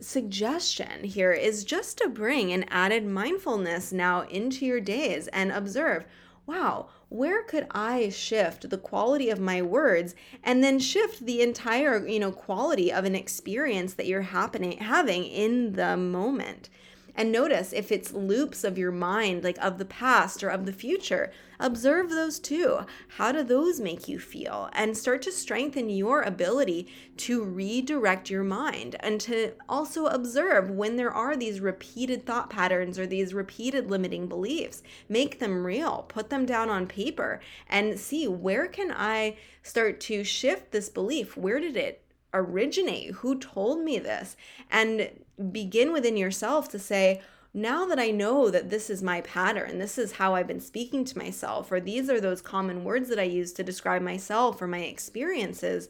suggestion 0.00 1.04
here 1.04 1.32
is 1.32 1.64
just 1.64 1.98
to 1.98 2.08
bring 2.08 2.52
an 2.52 2.64
added 2.68 3.06
mindfulness 3.06 3.92
now 3.92 4.22
into 4.22 4.66
your 4.66 4.80
days 4.80 5.28
and 5.28 5.52
observe 5.52 6.04
wow, 6.46 6.88
where 7.08 7.42
could 7.42 7.66
I 7.70 8.08
shift 8.08 8.68
the 8.68 8.78
quality 8.78 9.30
of 9.30 9.38
my 9.38 9.62
words 9.62 10.14
and 10.42 10.62
then 10.62 10.78
shift 10.78 11.24
the 11.24 11.40
entire, 11.40 12.06
you 12.06 12.18
know, 12.18 12.32
quality 12.32 12.92
of 12.92 13.04
an 13.04 13.14
experience 13.14 13.94
that 13.94 14.06
you're 14.06 14.22
happening 14.22 14.78
having 14.78 15.24
in 15.24 15.74
the 15.74 15.96
moment? 15.96 16.68
And 17.14 17.30
notice 17.30 17.72
if 17.72 17.92
it's 17.92 18.12
loops 18.12 18.64
of 18.64 18.78
your 18.78 18.92
mind, 18.92 19.44
like 19.44 19.58
of 19.58 19.78
the 19.78 19.84
past 19.84 20.42
or 20.42 20.48
of 20.48 20.64
the 20.64 20.72
future, 20.72 21.30
observe 21.60 22.10
those 22.10 22.38
too. 22.38 22.80
How 23.16 23.32
do 23.32 23.42
those 23.42 23.80
make 23.80 24.08
you 24.08 24.18
feel? 24.18 24.70
And 24.72 24.96
start 24.96 25.22
to 25.22 25.32
strengthen 25.32 25.90
your 25.90 26.22
ability 26.22 26.88
to 27.18 27.44
redirect 27.44 28.30
your 28.30 28.42
mind 28.44 28.96
and 29.00 29.20
to 29.22 29.52
also 29.68 30.06
observe 30.06 30.70
when 30.70 30.96
there 30.96 31.12
are 31.12 31.36
these 31.36 31.60
repeated 31.60 32.24
thought 32.24 32.50
patterns 32.50 32.98
or 32.98 33.06
these 33.06 33.34
repeated 33.34 33.90
limiting 33.90 34.26
beliefs. 34.26 34.82
Make 35.08 35.38
them 35.38 35.66
real, 35.66 36.06
put 36.08 36.30
them 36.30 36.46
down 36.46 36.70
on 36.70 36.86
paper, 36.86 37.40
and 37.68 37.98
see 37.98 38.26
where 38.26 38.66
can 38.66 38.90
I 38.90 39.36
start 39.62 40.00
to 40.00 40.24
shift 40.24 40.72
this 40.72 40.88
belief? 40.88 41.36
Where 41.36 41.60
did 41.60 41.76
it 41.76 42.01
originate? 42.34 43.12
Who 43.16 43.38
told 43.38 43.80
me 43.80 43.98
this? 43.98 44.36
And 44.70 45.10
begin 45.50 45.92
within 45.92 46.16
yourself 46.16 46.68
to 46.70 46.78
say, 46.78 47.20
now 47.54 47.84
that 47.86 47.98
I 47.98 48.10
know 48.10 48.48
that 48.50 48.70
this 48.70 48.88
is 48.88 49.02
my 49.02 49.20
pattern, 49.20 49.78
this 49.78 49.98
is 49.98 50.12
how 50.12 50.34
I've 50.34 50.46
been 50.46 50.60
speaking 50.60 51.04
to 51.04 51.18
myself, 51.18 51.70
or 51.70 51.80
these 51.80 52.08
are 52.08 52.20
those 52.20 52.40
common 52.40 52.82
words 52.82 53.10
that 53.10 53.18
I 53.18 53.24
use 53.24 53.52
to 53.52 53.62
describe 53.62 54.00
myself 54.00 54.62
or 54.62 54.66
my 54.66 54.80
experiences, 54.80 55.88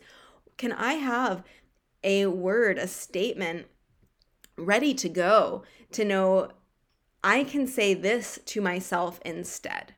can 0.57 0.73
I 0.73 0.95
have 0.95 1.45
a 2.03 2.27
word, 2.27 2.79
a 2.79 2.89
statement 2.89 3.67
ready 4.57 4.93
to 4.95 5.09
go 5.09 5.63
to 5.93 6.05
know 6.05 6.51
I 7.23 7.45
can 7.45 7.69
say 7.69 7.95
this 7.95 8.41
to 8.47 8.61
myself 8.61 9.21
instead? 9.25 9.95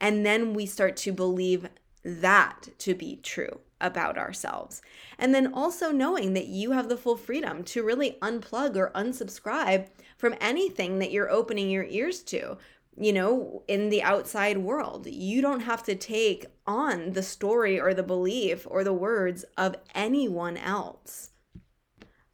And 0.00 0.24
then 0.24 0.54
we 0.54 0.64
start 0.64 0.96
to 0.98 1.12
believe 1.12 1.68
that 2.04 2.68
to 2.78 2.94
be 2.94 3.16
true 3.16 3.60
about 3.80 4.18
ourselves. 4.18 4.82
And 5.18 5.34
then 5.34 5.52
also 5.52 5.90
knowing 5.90 6.34
that 6.34 6.46
you 6.46 6.72
have 6.72 6.88
the 6.88 6.96
full 6.96 7.16
freedom 7.16 7.64
to 7.64 7.82
really 7.82 8.18
unplug 8.22 8.76
or 8.76 8.92
unsubscribe 8.94 9.88
from 10.16 10.34
anything 10.40 10.98
that 10.98 11.10
you're 11.10 11.30
opening 11.30 11.70
your 11.70 11.84
ears 11.84 12.22
to, 12.24 12.58
you 12.96 13.12
know, 13.12 13.62
in 13.68 13.90
the 13.90 14.02
outside 14.02 14.58
world. 14.58 15.06
You 15.06 15.42
don't 15.42 15.60
have 15.60 15.82
to 15.84 15.94
take 15.94 16.46
on 16.66 17.12
the 17.12 17.22
story 17.22 17.80
or 17.80 17.94
the 17.94 18.02
belief 18.02 18.66
or 18.68 18.84
the 18.84 18.92
words 18.92 19.44
of 19.56 19.76
anyone 19.94 20.56
else. 20.56 21.30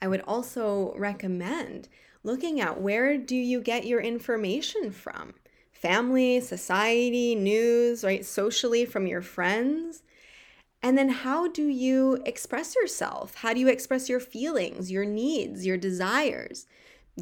I 0.03 0.09
would 0.09 0.23
also 0.23 0.95
recommend 0.97 1.89
looking 2.23 2.61
at 2.61 2.81
where 2.81 3.17
do 3.19 3.37
you 3.37 3.61
get 3.61 3.87
your 3.87 4.00
information 4.00 4.91
from? 4.91 5.35
Family, 5.80 6.40
society, 6.40 7.34
news, 7.34 8.04
right? 8.04 8.25
Socially 8.25 8.84
from 8.84 9.06
your 9.06 9.22
friends. 9.22 10.02
And 10.82 10.99
then 10.99 11.08
how 11.08 11.49
do 11.49 11.68
you 11.68 12.22
express 12.26 12.76
yourself? 12.76 13.37
How 13.37 13.54
do 13.54 13.60
you 13.60 13.68
express 13.68 14.06
your 14.06 14.20
feelings, 14.20 14.90
your 14.90 15.06
needs, 15.06 15.64
your 15.64 15.78
desires? 15.78 16.66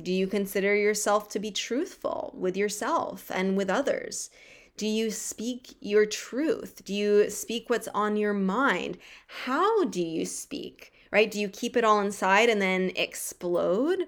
Do 0.02 0.12
you 0.12 0.26
consider 0.26 0.74
yourself 0.74 1.28
to 1.30 1.38
be 1.38 1.52
truthful 1.52 2.34
with 2.36 2.56
yourself 2.56 3.30
and 3.32 3.56
with 3.56 3.70
others? 3.70 4.28
Do 4.76 4.88
you 4.88 5.12
speak 5.12 5.76
your 5.80 6.04
truth? 6.04 6.84
Do 6.84 6.94
you 6.94 7.30
speak 7.30 7.70
what's 7.70 7.88
on 7.88 8.16
your 8.16 8.34
mind? 8.34 8.98
How 9.44 9.84
do 9.84 10.02
you 10.02 10.26
speak? 10.26 10.92
Right? 11.12 11.30
Do 11.30 11.40
you 11.40 11.48
keep 11.48 11.76
it 11.76 11.84
all 11.84 12.00
inside 12.00 12.48
and 12.48 12.60
then 12.60 12.90
explode? 12.96 14.06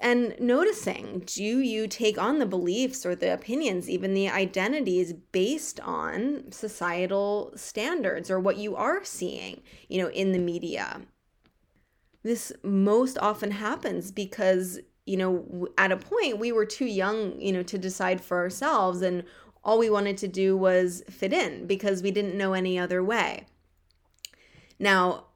And 0.00 0.36
noticing 0.38 1.22
do 1.26 1.42
you 1.42 1.88
take 1.88 2.16
on 2.16 2.38
the 2.38 2.46
beliefs 2.46 3.04
or 3.04 3.14
the 3.14 3.32
opinions, 3.32 3.90
even 3.90 4.14
the 4.14 4.28
identities 4.28 5.12
based 5.12 5.80
on 5.80 6.52
societal 6.52 7.52
standards 7.56 8.30
or 8.30 8.38
what 8.38 8.56
you 8.56 8.76
are 8.76 9.04
seeing, 9.04 9.60
you 9.88 10.00
know, 10.00 10.10
in 10.10 10.32
the 10.32 10.38
media? 10.38 11.02
This 12.22 12.52
most 12.62 13.18
often 13.18 13.50
happens 13.50 14.12
because, 14.12 14.78
you 15.04 15.16
know, 15.16 15.66
at 15.76 15.90
a 15.90 15.96
point 15.96 16.38
we 16.38 16.52
were 16.52 16.66
too 16.66 16.86
young, 16.86 17.40
you 17.40 17.52
know, 17.52 17.64
to 17.64 17.76
decide 17.76 18.20
for 18.20 18.38
ourselves 18.38 19.02
and 19.02 19.24
all 19.64 19.78
we 19.78 19.90
wanted 19.90 20.16
to 20.18 20.28
do 20.28 20.56
was 20.56 21.02
fit 21.10 21.32
in 21.32 21.66
because 21.66 22.02
we 22.02 22.10
didn't 22.12 22.38
know 22.38 22.52
any 22.52 22.78
other 22.78 23.02
way. 23.02 23.46
Now, 24.78 25.26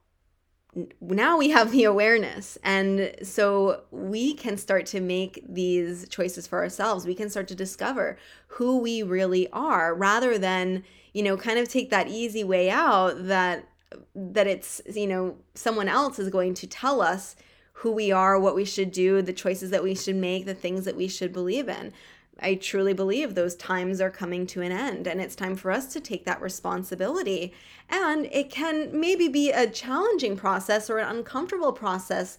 now 1.00 1.38
we 1.38 1.50
have 1.50 1.72
the 1.72 1.84
awareness. 1.84 2.58
And 2.62 3.14
so 3.22 3.82
we 3.90 4.34
can 4.34 4.56
start 4.58 4.86
to 4.86 5.00
make 5.00 5.42
these 5.48 6.08
choices 6.08 6.46
for 6.46 6.58
ourselves. 6.58 7.06
We 7.06 7.14
can 7.14 7.30
start 7.30 7.48
to 7.48 7.54
discover 7.54 8.18
who 8.48 8.78
we 8.78 9.02
really 9.02 9.48
are 9.52 9.94
rather 9.94 10.38
than 10.38 10.84
you 11.12 11.22
know 11.22 11.36
kind 11.36 11.58
of 11.58 11.68
take 11.68 11.88
that 11.90 12.08
easy 12.08 12.44
way 12.44 12.68
out 12.68 13.26
that 13.26 13.66
that 14.14 14.46
it's 14.46 14.82
you 14.94 15.06
know 15.06 15.36
someone 15.54 15.88
else 15.88 16.18
is 16.18 16.28
going 16.28 16.52
to 16.54 16.66
tell 16.66 17.00
us 17.00 17.36
who 17.72 17.92
we 17.92 18.12
are 18.12 18.38
what 18.38 18.54
we 18.54 18.64
should 18.64 18.90
do 18.90 19.22
the 19.22 19.32
choices 19.32 19.70
that 19.70 19.82
we 19.82 19.94
should 19.94 20.16
make 20.16 20.44
the 20.44 20.54
things 20.54 20.84
that 20.84 20.96
we 20.96 21.08
should 21.08 21.32
believe 21.32 21.68
in 21.68 21.92
I 22.40 22.54
truly 22.54 22.92
believe 22.92 23.34
those 23.34 23.54
times 23.54 24.00
are 24.00 24.10
coming 24.10 24.46
to 24.48 24.62
an 24.62 24.72
end 24.72 25.06
and 25.06 25.20
it's 25.20 25.34
time 25.34 25.56
for 25.56 25.70
us 25.70 25.92
to 25.94 26.00
take 26.00 26.24
that 26.26 26.42
responsibility. 26.42 27.54
And 27.88 28.26
it 28.26 28.50
can 28.50 28.98
maybe 28.98 29.28
be 29.28 29.50
a 29.50 29.68
challenging 29.68 30.36
process 30.36 30.90
or 30.90 30.98
an 30.98 31.16
uncomfortable 31.16 31.72
process 31.72 32.36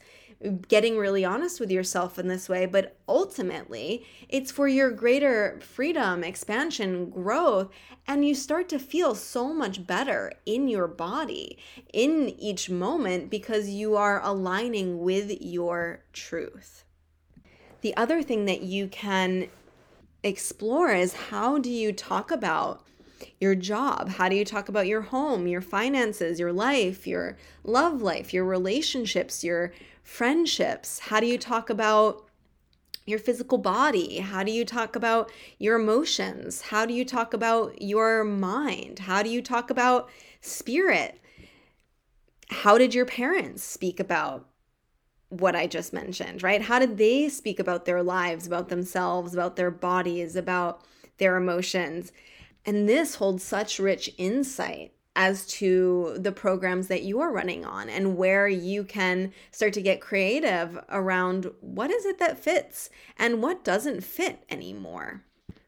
getting 0.67 0.97
really 0.97 1.25
honest 1.25 1.59
with 1.59 1.71
yourself 1.71 2.19
in 2.19 2.27
this 2.27 2.47
way, 2.47 2.65
but 2.65 2.95
ultimately 3.07 4.05
it's 4.29 4.51
for 4.51 4.67
your 4.67 4.91
greater 4.91 5.59
freedom, 5.61 6.23
expansion, 6.23 7.09
growth, 7.09 7.69
and 8.05 8.23
you 8.23 8.35
start 8.35 8.69
to 8.69 8.77
feel 8.77 9.15
so 9.15 9.51
much 9.51 9.87
better 9.87 10.31
in 10.45 10.67
your 10.67 10.87
body 10.87 11.57
in 11.91 12.29
each 12.37 12.69
moment 12.69 13.31
because 13.31 13.69
you 13.69 13.95
are 13.95 14.21
aligning 14.23 14.99
with 14.99 15.41
your 15.41 16.03
truth. 16.13 16.83
The 17.81 17.97
other 17.97 18.21
thing 18.21 18.45
that 18.45 18.61
you 18.61 18.87
can 18.87 19.49
explore 20.23 20.91
is 20.91 21.13
how 21.13 21.57
do 21.57 21.69
you 21.69 21.93
talk 21.93 22.31
about 22.31 22.85
your 23.39 23.55
job? 23.55 24.09
How 24.09 24.29
do 24.29 24.35
you 24.35 24.45
talk 24.45 24.69
about 24.69 24.87
your 24.87 25.01
home, 25.01 25.47
your 25.47 25.61
finances, 25.61 26.39
your 26.39 26.53
life, 26.53 27.07
your 27.07 27.37
love 27.63 28.01
life, 28.01 28.33
your 28.33 28.45
relationships, 28.45 29.43
your 29.43 29.73
friendships? 30.03 30.99
How 30.99 31.19
do 31.19 31.27
you 31.27 31.37
talk 31.37 31.69
about 31.69 32.27
your 33.05 33.19
physical 33.19 33.57
body? 33.57 34.19
How 34.19 34.43
do 34.43 34.51
you 34.51 34.65
talk 34.65 34.95
about 34.95 35.31
your 35.57 35.79
emotions? 35.79 36.61
How 36.61 36.85
do 36.85 36.93
you 36.93 37.05
talk 37.05 37.33
about 37.33 37.81
your 37.81 38.23
mind? 38.23 38.99
How 38.99 39.23
do 39.23 39.29
you 39.29 39.41
talk 39.41 39.69
about 39.69 40.09
spirit? 40.41 41.19
How 42.49 42.77
did 42.77 42.93
your 42.93 43.05
parents 43.05 43.63
speak 43.63 43.99
about 43.99 44.47
what 45.29 45.55
I 45.55 45.67
just 45.67 45.93
mentioned, 45.93 46.43
right? 46.43 46.61
How 46.61 46.79
did 46.79 46.97
they 46.97 47.29
speak 47.29 47.59
about 47.59 47.85
their 47.85 48.01
lives, 48.01 48.47
about 48.47 48.69
themselves, 48.69 49.33
about 49.33 49.55
their 49.55 49.71
bodies, 49.71 50.35
about 50.35 50.83
their 51.17 51.35
emotions? 51.35 52.11
And 52.65 52.87
this 52.87 53.15
holds 53.15 53.43
such 53.43 53.79
rich 53.79 54.13
insight 54.17 54.93
as 55.15 55.47
to 55.47 56.15
the 56.19 56.31
programs 56.31 56.87
that 56.87 57.01
you 57.01 57.19
are 57.19 57.31
running 57.31 57.65
on 57.65 57.89
and 57.89 58.15
where 58.15 58.47
you 58.47 58.83
can 58.83 59.33
start 59.51 59.73
to 59.73 59.81
get 59.81 59.99
creative 59.99 60.79
around 60.89 61.51
what 61.59 61.89
is 61.89 62.05
it 62.05 62.19
that 62.19 62.37
fits 62.37 62.91
and 63.17 63.41
what 63.41 63.63
doesn't 63.63 64.03
fit 64.03 64.45
anymore. 64.47 65.23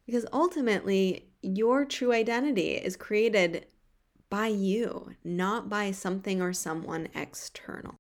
Because 0.06 0.26
ultimately, 0.32 1.30
your 1.42 1.84
true 1.84 2.14
identity 2.14 2.74
is 2.74 2.96
created 2.96 3.66
by 4.30 4.48
you, 4.48 5.16
not 5.24 5.68
by 5.68 5.92
something 5.92 6.42
or 6.42 6.54
someone 6.54 7.08
external. 7.16 7.96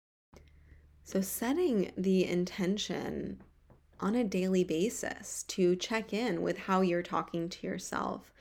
So, 1.11 1.21
setting 1.21 1.91
the 1.97 2.23
intention 2.23 3.41
on 3.99 4.13
a 4.13 4.23
daily 4.23 4.63
basis 4.63 5.41
to 5.47 5.75
check 5.75 6.13
in 6.13 6.43
with 6.43 6.59
how 6.59 6.81
you're 6.81 7.01
talking 7.01 7.49
to 7.49 7.65
yourself, 7.65 8.31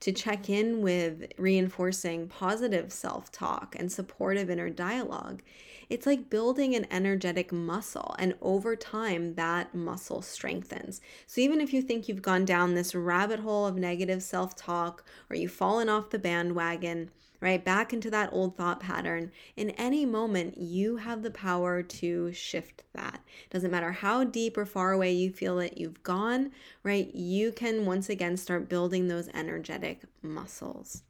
to 0.00 0.10
check 0.10 0.48
in 0.48 0.80
with 0.80 1.30
reinforcing 1.36 2.26
positive 2.26 2.94
self 2.94 3.30
talk 3.30 3.76
and 3.78 3.92
supportive 3.92 4.48
inner 4.48 4.70
dialogue. 4.70 5.42
It's 5.90 6.06
like 6.06 6.30
building 6.30 6.74
an 6.74 6.86
energetic 6.90 7.52
muscle, 7.52 8.16
and 8.18 8.32
over 8.40 8.74
time, 8.74 9.34
that 9.34 9.74
muscle 9.74 10.22
strengthens. 10.22 11.02
So, 11.26 11.42
even 11.42 11.60
if 11.60 11.74
you 11.74 11.82
think 11.82 12.08
you've 12.08 12.22
gone 12.22 12.46
down 12.46 12.74
this 12.74 12.94
rabbit 12.94 13.40
hole 13.40 13.66
of 13.66 13.76
negative 13.76 14.22
self 14.22 14.56
talk 14.56 15.04
or 15.28 15.36
you've 15.36 15.52
fallen 15.52 15.90
off 15.90 16.08
the 16.08 16.18
bandwagon, 16.18 17.10
right? 17.40 17.64
Back 17.64 17.92
into 17.92 18.10
that 18.10 18.30
old 18.32 18.56
thought 18.56 18.80
pattern. 18.80 19.30
In 19.56 19.70
any 19.70 20.04
moment, 20.04 20.58
you 20.58 20.96
have 20.96 21.22
the 21.22 21.30
power 21.30 21.82
to 21.82 22.32
shift 22.32 22.82
that. 22.94 23.20
Doesn't 23.50 23.70
matter 23.70 23.92
how 23.92 24.24
deep 24.24 24.56
or 24.56 24.66
far 24.66 24.92
away 24.92 25.12
you 25.12 25.30
feel 25.30 25.56
that 25.56 25.78
you've 25.78 26.02
gone, 26.02 26.50
right? 26.82 27.14
You 27.14 27.52
can 27.52 27.86
once 27.86 28.08
again 28.08 28.36
start 28.36 28.68
building 28.68 29.08
those 29.08 29.28
energetic 29.34 30.02
muscles. 30.22 31.02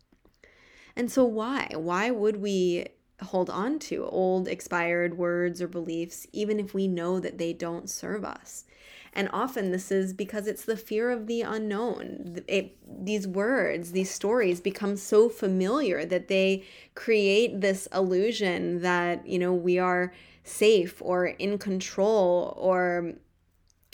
And 0.95 1.11
so, 1.11 1.25
why? 1.25 1.71
Why 1.75 2.11
would 2.11 2.37
we 2.37 2.87
hold 3.23 3.51
on 3.51 3.79
to 3.79 4.05
old 4.05 4.49
expired 4.49 5.17
words 5.17 5.63
or 5.63 5.69
beliefs, 5.69 6.27
even 6.33 6.61
if 6.61 6.75
we 6.75 6.89
know 6.89 7.21
that 7.21 7.39
they 7.39 7.53
don't 7.53 7.89
serve 7.89 8.25
us? 8.25 8.65
And 9.13 9.29
often 9.33 9.71
this 9.71 9.91
is 9.91 10.13
because 10.13 10.47
it's 10.47 10.65
the 10.65 10.77
fear 10.77 11.11
of 11.11 11.27
the 11.27 11.43
unknown. 11.43 12.41
It, 12.47 12.77
these 13.05 13.27
words, 13.27 13.93
these 13.93 14.11
stories 14.11 14.61
become 14.61 14.97
so 14.97 15.29
familiar 15.29 16.05
that 16.05 16.29
they 16.29 16.65
create 16.95 17.61
this 17.61 17.89
illusion 17.95 18.83
that, 18.83 19.27
you 19.27 19.39
know, 19.39 19.53
we 19.53 19.79
are 19.79 20.13
safe 20.45 21.01
or 21.01 21.27
in 21.27 21.59
control 21.59 22.55
or 22.57 23.15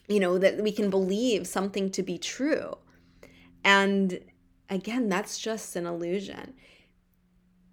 you 0.08 0.20
know, 0.20 0.38
that 0.38 0.58
we 0.60 0.72
can 0.72 0.90
believe 0.90 1.46
something 1.46 1.90
to 1.90 2.02
be 2.02 2.18
true. 2.18 2.76
And 3.64 4.20
again, 4.68 5.08
that's 5.08 5.38
just 5.38 5.76
an 5.76 5.86
illusion. 5.86 6.54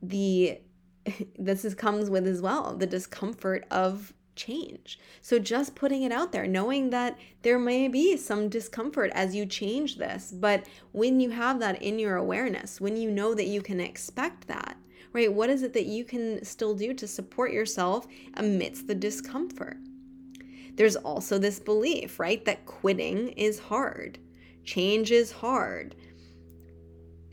The 0.02 0.60
this 1.40 1.66
is 1.66 1.74
comes 1.74 2.10
with 2.10 2.28
as 2.28 2.42
well 2.42 2.76
the 2.78 2.86
discomfort 2.86 3.66
of 3.72 4.14
change. 4.36 5.00
So 5.22 5.40
just 5.40 5.76
putting 5.76 6.04
it 6.04 6.12
out 6.12 6.32
there, 6.32 6.48
knowing 6.48 6.90
that 6.90 7.18
there 7.42 7.60
may 7.60 7.88
be 7.88 8.18
some 8.18 8.50
discomfort 8.50 9.12
as 9.14 9.36
you 9.36 9.46
change 9.46 9.98
this, 9.98 10.32
but 10.32 10.66
when 10.92 11.20
you 11.20 11.30
have 11.30 11.60
that 11.60 11.82
in 11.82 12.00
your 12.00 12.18
awareness, 12.18 12.82
when 12.82 12.98
you 12.98 13.12
know 13.12 13.34
that 13.34 13.48
you 13.48 13.62
can 13.62 13.80
expect 13.80 14.48
that, 14.48 14.78
right? 15.14 15.32
What 15.32 15.50
is 15.50 15.64
it 15.64 15.74
that 15.74 15.86
you 15.86 16.04
can 16.04 16.44
still 16.44 16.74
do 16.76 16.94
to 16.94 17.08
support 17.08 17.52
yourself 17.52 18.08
amidst 18.36 18.88
the 18.88 18.96
discomfort? 18.96 19.78
There's 20.76 20.96
also 20.96 21.38
this 21.38 21.60
belief, 21.60 22.20
right, 22.20 22.44
that 22.46 22.66
quitting 22.66 23.30
is 23.30 23.60
hard, 23.60 24.20
change 24.64 25.12
is 25.12 25.32
hard. 25.32 25.96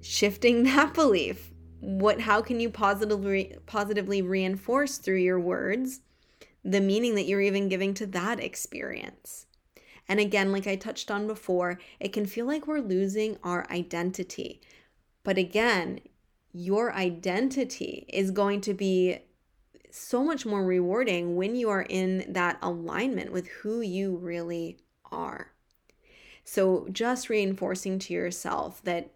Shifting 0.01 0.63
that 0.65 0.95
belief, 0.95 1.53
what 1.81 2.21
how 2.21 2.43
can 2.43 2.59
you 2.59 2.69
positively 2.69 3.55
positively 3.67 4.21
reinforce 4.21 4.99
through 4.99 5.19
your 5.19 5.39
words 5.39 6.01
the 6.65 6.81
meaning 6.81 7.15
that 7.15 7.27
you're 7.27 7.41
even 7.41 7.69
giving 7.69 7.95
to 7.95 8.07
that 8.07 8.41
experience? 8.41 9.47
And 10.09 10.19
again, 10.19 10.53
like 10.53 10.67
I 10.67 10.77
touched 10.77 11.11
on 11.11 11.27
before, 11.27 11.79
it 12.01 12.13
can 12.13 12.27
feel 12.27 12.47
like 12.47 12.67
we're 12.67 12.81
losing 12.81 13.37
our 13.45 13.67
identity. 13.71 14.61
But 15.23 15.37
again, 15.37 16.01
your 16.53 16.95
identity 16.95 18.07
is 18.09 18.31
going 18.31 18.63
to 18.63 18.75
be 18.75 19.19
so 19.91 20.25
much 20.25 20.47
more 20.47 20.65
rewarding 20.65 21.37
when 21.37 21.55
you 21.55 21.69
are 21.69 21.87
in 21.89 22.25
that 22.33 22.59
alignment 22.63 23.33
with 23.33 23.49
who 23.49 23.81
you 23.81 24.17
really 24.17 24.79
are. 25.11 25.53
So, 26.45 26.89
just 26.91 27.29
reinforcing 27.29 27.99
to 28.01 28.15
yourself 28.15 28.83
that 28.85 29.11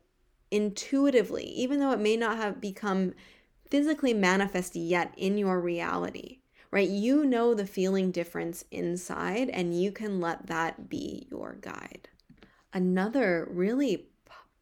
intuitively, 0.51 1.47
even 1.47 1.81
though 1.81 1.93
it 1.93 2.01
may 2.01 2.17
not 2.17 2.37
have 2.37 2.61
become 2.61 3.15
physically 3.71 4.13
manifest 4.13 4.77
yet 4.77 5.15
in 5.17 5.39
your 5.39 5.59
reality, 5.59 6.41
right? 6.73 6.89
You 6.89 7.25
know 7.25 7.55
the 7.55 7.67
feeling 7.67 8.11
difference 8.11 8.65
inside, 8.73 9.51
and 9.51 9.81
you 9.81 9.93
can 9.93 10.21
let 10.21 10.47
that 10.47 10.89
be 10.89 11.29
your 11.31 11.59
guide. 11.61 12.09
Another 12.73 13.47
really 13.51 13.99
p- 13.99 14.07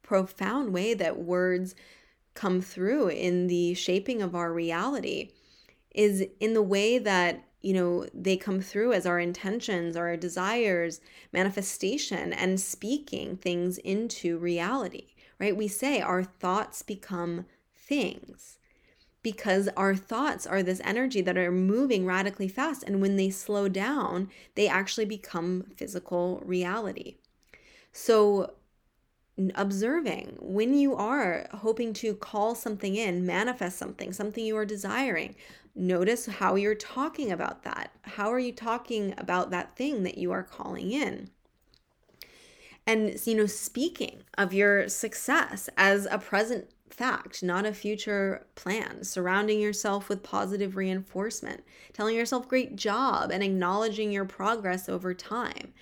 profound 0.02 0.74
way 0.74 0.92
that 0.92 1.18
words 1.18 1.74
come 2.34 2.60
through 2.60 3.08
in 3.08 3.46
the 3.46 3.74
shaping 3.74 4.20
of 4.20 4.34
our 4.34 4.52
reality 4.52 5.30
is 5.94 6.24
in 6.40 6.54
the 6.54 6.62
way 6.62 6.98
that 6.98 7.44
you 7.60 7.72
know 7.74 8.06
they 8.14 8.36
come 8.36 8.60
through 8.60 8.92
as 8.92 9.04
our 9.04 9.18
intentions 9.18 9.96
our 9.96 10.16
desires 10.16 11.00
manifestation 11.32 12.32
and 12.32 12.60
speaking 12.60 13.36
things 13.36 13.76
into 13.78 14.38
reality 14.38 15.08
right 15.38 15.56
we 15.56 15.66
say 15.66 16.00
our 16.00 16.22
thoughts 16.22 16.82
become 16.82 17.44
things 17.74 18.59
because 19.22 19.68
our 19.76 19.94
thoughts 19.94 20.46
are 20.46 20.62
this 20.62 20.80
energy 20.84 21.20
that 21.20 21.36
are 21.36 21.52
moving 21.52 22.06
radically 22.06 22.48
fast 22.48 22.82
and 22.82 23.00
when 23.00 23.16
they 23.16 23.30
slow 23.30 23.68
down 23.68 24.28
they 24.54 24.66
actually 24.66 25.04
become 25.04 25.64
physical 25.76 26.42
reality 26.44 27.16
so 27.92 28.54
observing 29.54 30.36
when 30.40 30.74
you 30.74 30.94
are 30.94 31.48
hoping 31.52 31.92
to 31.94 32.14
call 32.14 32.54
something 32.54 32.96
in, 32.96 33.24
manifest 33.24 33.78
something, 33.78 34.12
something 34.12 34.44
you 34.44 34.56
are 34.56 34.66
desiring. 34.66 35.34
Notice 35.74 36.26
how 36.26 36.56
you're 36.56 36.74
talking 36.74 37.30
about 37.30 37.62
that. 37.62 37.92
How 38.02 38.32
are 38.32 38.38
you 38.38 38.52
talking 38.52 39.14
about 39.16 39.50
that 39.50 39.76
thing 39.76 40.02
that 40.02 40.18
you 40.18 40.32
are 40.32 40.42
calling 40.42 40.92
in? 40.92 41.30
And, 42.86 43.24
you 43.24 43.36
know, 43.36 43.46
speaking 43.46 44.24
of 44.36 44.52
your 44.52 44.88
success 44.88 45.68
as 45.76 46.06
a 46.10 46.18
present 46.18 46.70
fact, 46.90 47.42
not 47.42 47.64
a 47.64 47.72
future 47.72 48.46
plan, 48.54 49.04
surrounding 49.04 49.60
yourself 49.60 50.08
with 50.08 50.22
positive 50.22 50.76
reinforcement, 50.76 51.62
telling 51.92 52.16
yourself 52.16 52.48
great 52.48 52.76
job, 52.76 53.30
and 53.30 53.42
acknowledging 53.42 54.12
your 54.12 54.24
progress 54.24 54.88
over 54.88 55.14
time 55.14 55.72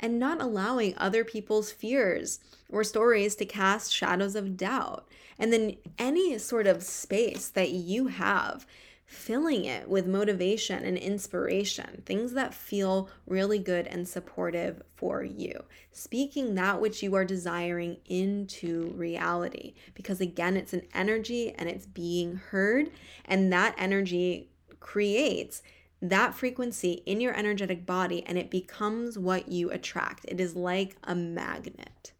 and 0.00 0.18
not 0.18 0.40
allowing 0.40 0.94
other 0.96 1.24
people's 1.24 1.72
fears 1.72 2.40
or 2.68 2.84
stories 2.84 3.34
to 3.36 3.44
cast 3.44 3.92
shadows 3.92 4.34
of 4.34 4.56
doubt. 4.56 5.06
And 5.38 5.52
then 5.52 5.76
any 5.98 6.38
sort 6.38 6.66
of 6.66 6.82
space 6.82 7.48
that 7.48 7.70
you 7.70 8.08
have, 8.08 8.66
filling 9.06 9.64
it 9.64 9.88
with 9.88 10.06
motivation 10.06 10.84
and 10.84 10.96
inspiration, 10.96 12.02
things 12.06 12.32
that 12.32 12.54
feel 12.54 13.08
really 13.26 13.58
good 13.58 13.86
and 13.86 14.08
supportive 14.08 14.82
for 14.96 15.22
you. 15.22 15.64
Speaking 15.92 16.54
that 16.54 16.80
which 16.80 17.02
you 17.02 17.14
are 17.14 17.24
desiring 17.24 17.98
into 18.06 18.92
reality. 18.96 19.74
Because 19.94 20.20
again, 20.20 20.56
it's 20.56 20.72
an 20.72 20.86
energy 20.94 21.54
and 21.56 21.68
it's 21.68 21.86
being 21.86 22.36
heard, 22.36 22.90
and 23.24 23.52
that 23.52 23.74
energy 23.78 24.50
creates 24.80 25.62
that 26.02 26.34
frequency 26.34 27.02
in 27.06 27.20
your 27.20 27.34
energetic 27.34 27.86
body 27.86 28.22
and 28.26 28.36
it 28.36 28.50
becomes 28.50 29.18
what 29.18 29.48
you 29.48 29.70
attract. 29.70 30.26
It 30.28 30.38
is 30.38 30.54
like 30.54 30.96
a 31.04 31.14
magnet. 31.14 32.12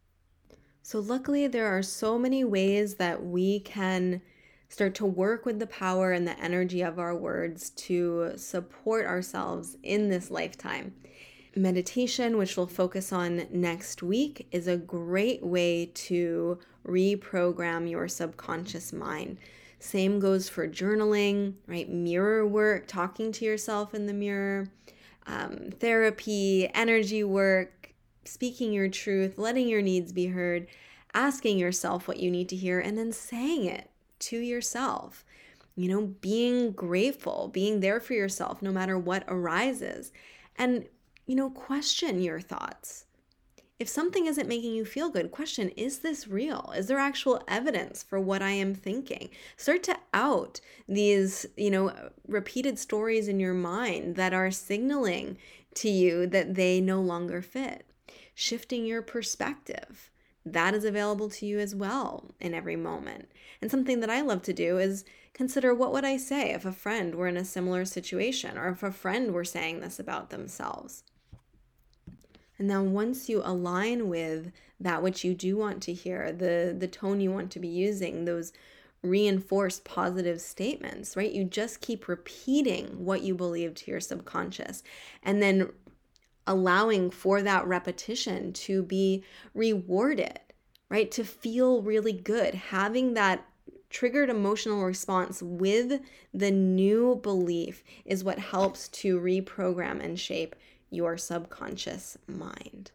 So, 0.81 0.99
luckily, 0.99 1.47
there 1.47 1.67
are 1.67 1.81
so 1.81 2.19
many 2.19 2.43
ways 2.43 2.95
that 2.95 3.23
we 3.23 3.59
can 3.59 4.21
start 4.69 4.95
to 4.95 5.05
work 5.05 5.45
with 5.45 5.59
the 5.59 5.67
power 5.67 6.11
and 6.11 6.27
the 6.27 6.39
energy 6.39 6.81
of 6.81 6.99
our 6.99 7.15
words 7.15 7.69
to 7.71 8.33
support 8.35 9.05
ourselves 9.05 9.77
in 9.83 10.09
this 10.09 10.31
lifetime. 10.31 10.93
Meditation, 11.55 12.37
which 12.37 12.57
we'll 12.57 12.67
focus 12.67 13.13
on 13.13 13.47
next 13.51 14.03
week, 14.03 14.47
is 14.51 14.67
a 14.67 14.75
great 14.75 15.41
way 15.41 15.85
to 15.85 16.59
reprogram 16.85 17.89
your 17.89 18.07
subconscious 18.07 18.91
mind. 18.91 19.37
Same 19.79 20.19
goes 20.19 20.49
for 20.49 20.67
journaling, 20.67 21.53
right? 21.67 21.89
Mirror 21.89 22.47
work, 22.47 22.87
talking 22.87 23.31
to 23.33 23.45
yourself 23.45 23.93
in 23.93 24.05
the 24.05 24.13
mirror, 24.13 24.67
um, 25.27 25.69
therapy, 25.79 26.69
energy 26.73 27.23
work, 27.23 27.93
speaking 28.25 28.73
your 28.73 28.89
truth, 28.89 29.37
letting 29.37 29.67
your 29.67 29.81
needs 29.81 30.11
be 30.11 30.27
heard, 30.27 30.67
asking 31.13 31.57
yourself 31.57 32.07
what 32.07 32.19
you 32.19 32.29
need 32.29 32.49
to 32.49 32.55
hear, 32.55 32.79
and 32.79 32.97
then 32.97 33.11
saying 33.13 33.65
it 33.65 33.89
to 34.29 34.39
yourself. 34.39 35.25
You 35.75 35.89
know, 35.89 36.07
being 36.07 36.71
grateful, 36.71 37.49
being 37.51 37.81
there 37.81 37.99
for 37.99 38.13
yourself 38.13 38.61
no 38.61 38.71
matter 38.71 38.97
what 38.97 39.25
arises. 39.27 40.13
And, 40.55 40.85
you 41.25 41.35
know, 41.35 41.49
question 41.49 42.21
your 42.21 42.39
thoughts 42.39 43.05
if 43.77 43.89
something 43.89 44.25
isn't 44.25 44.47
making 44.47 44.73
you 44.73 44.85
feel 44.85 45.09
good, 45.09 45.31
question 45.31 45.69
is 45.69 45.99
this 45.99 46.27
real? 46.27 46.73
Is 46.77 46.87
there 46.87 46.97
actual 46.97 47.43
evidence 47.47 48.03
for 48.03 48.19
what 48.19 48.41
I 48.41 48.51
am 48.51 48.73
thinking? 48.73 49.29
Start 49.57 49.83
to 49.83 49.97
out 50.13 50.61
these, 50.87 51.45
you 51.57 51.69
know, 51.69 51.93
repeated 52.25 52.79
stories 52.79 53.27
in 53.27 53.39
your 53.39 53.53
mind 53.53 54.15
that 54.15 54.33
are 54.33 54.49
signaling 54.49 55.37
to 55.75 55.89
you 55.89 56.25
that 56.27 56.55
they 56.55 56.79
no 56.79 57.01
longer 57.01 57.41
fit. 57.41 57.85
Shifting 58.33 58.85
your 58.85 59.01
perspective. 59.01 60.09
That 60.45 60.75
is 60.75 60.85
available 60.85 61.29
to 61.29 61.45
you 61.45 61.59
as 61.59 61.73
well 61.73 62.31
in 62.39 62.53
every 62.53 62.75
moment. 62.75 63.31
And 63.61 63.71
something 63.71 63.99
that 64.01 64.09
I 64.09 64.21
love 64.21 64.43
to 64.43 64.53
do 64.53 64.77
is 64.77 65.03
consider 65.33 65.73
what 65.73 65.91
would 65.91 66.05
I 66.05 66.17
say 66.17 66.51
if 66.51 66.65
a 66.65 66.71
friend 66.71 67.15
were 67.15 67.27
in 67.27 67.37
a 67.37 67.43
similar 67.43 67.83
situation 67.83 68.57
or 68.57 68.69
if 68.69 68.83
a 68.83 68.91
friend 68.91 69.33
were 69.33 69.43
saying 69.43 69.79
this 69.79 69.99
about 69.99 70.29
themselves. 70.29 71.03
And 72.57 72.69
then 72.69 72.93
once 72.93 73.27
you 73.27 73.41
align 73.43 74.07
with 74.07 74.51
that 74.79 75.01
which 75.01 75.23
you 75.23 75.33
do 75.33 75.57
want 75.57 75.81
to 75.83 75.93
hear, 75.93 76.31
the 76.31 76.75
the 76.77 76.87
tone 76.87 77.19
you 77.19 77.31
want 77.31 77.51
to 77.51 77.59
be 77.59 77.67
using, 77.67 78.25
those 78.25 78.53
reinforced 79.01 79.83
positive 79.83 80.41
statements, 80.41 81.15
right? 81.15 81.31
You 81.31 81.43
just 81.43 81.81
keep 81.81 82.07
repeating 82.07 83.05
what 83.05 83.21
you 83.21 83.35
believe 83.35 83.75
to 83.75 83.91
your 83.91 83.99
subconscious 83.99 84.83
and 85.21 85.41
then 85.41 85.69
allowing 86.47 87.09
for 87.09 87.41
that 87.41 87.65
repetition 87.67 88.53
to 88.53 88.83
be 88.83 89.23
rewarded, 89.53 90.39
right? 90.89 91.11
To 91.11 91.23
feel 91.23 91.81
really 91.81 92.13
good, 92.13 92.53
having 92.55 93.13
that 93.13 93.45
triggered 93.89 94.29
emotional 94.29 94.83
response 94.83 95.41
with 95.41 96.01
the 96.33 96.51
new 96.51 97.15
belief 97.23 97.83
is 98.03 98.23
what 98.23 98.39
helps 98.39 98.89
to 98.89 99.19
reprogram 99.19 100.03
and 100.03 100.19
shape 100.19 100.55
your 100.89 101.17
subconscious 101.17 102.17
mind. 102.27 102.91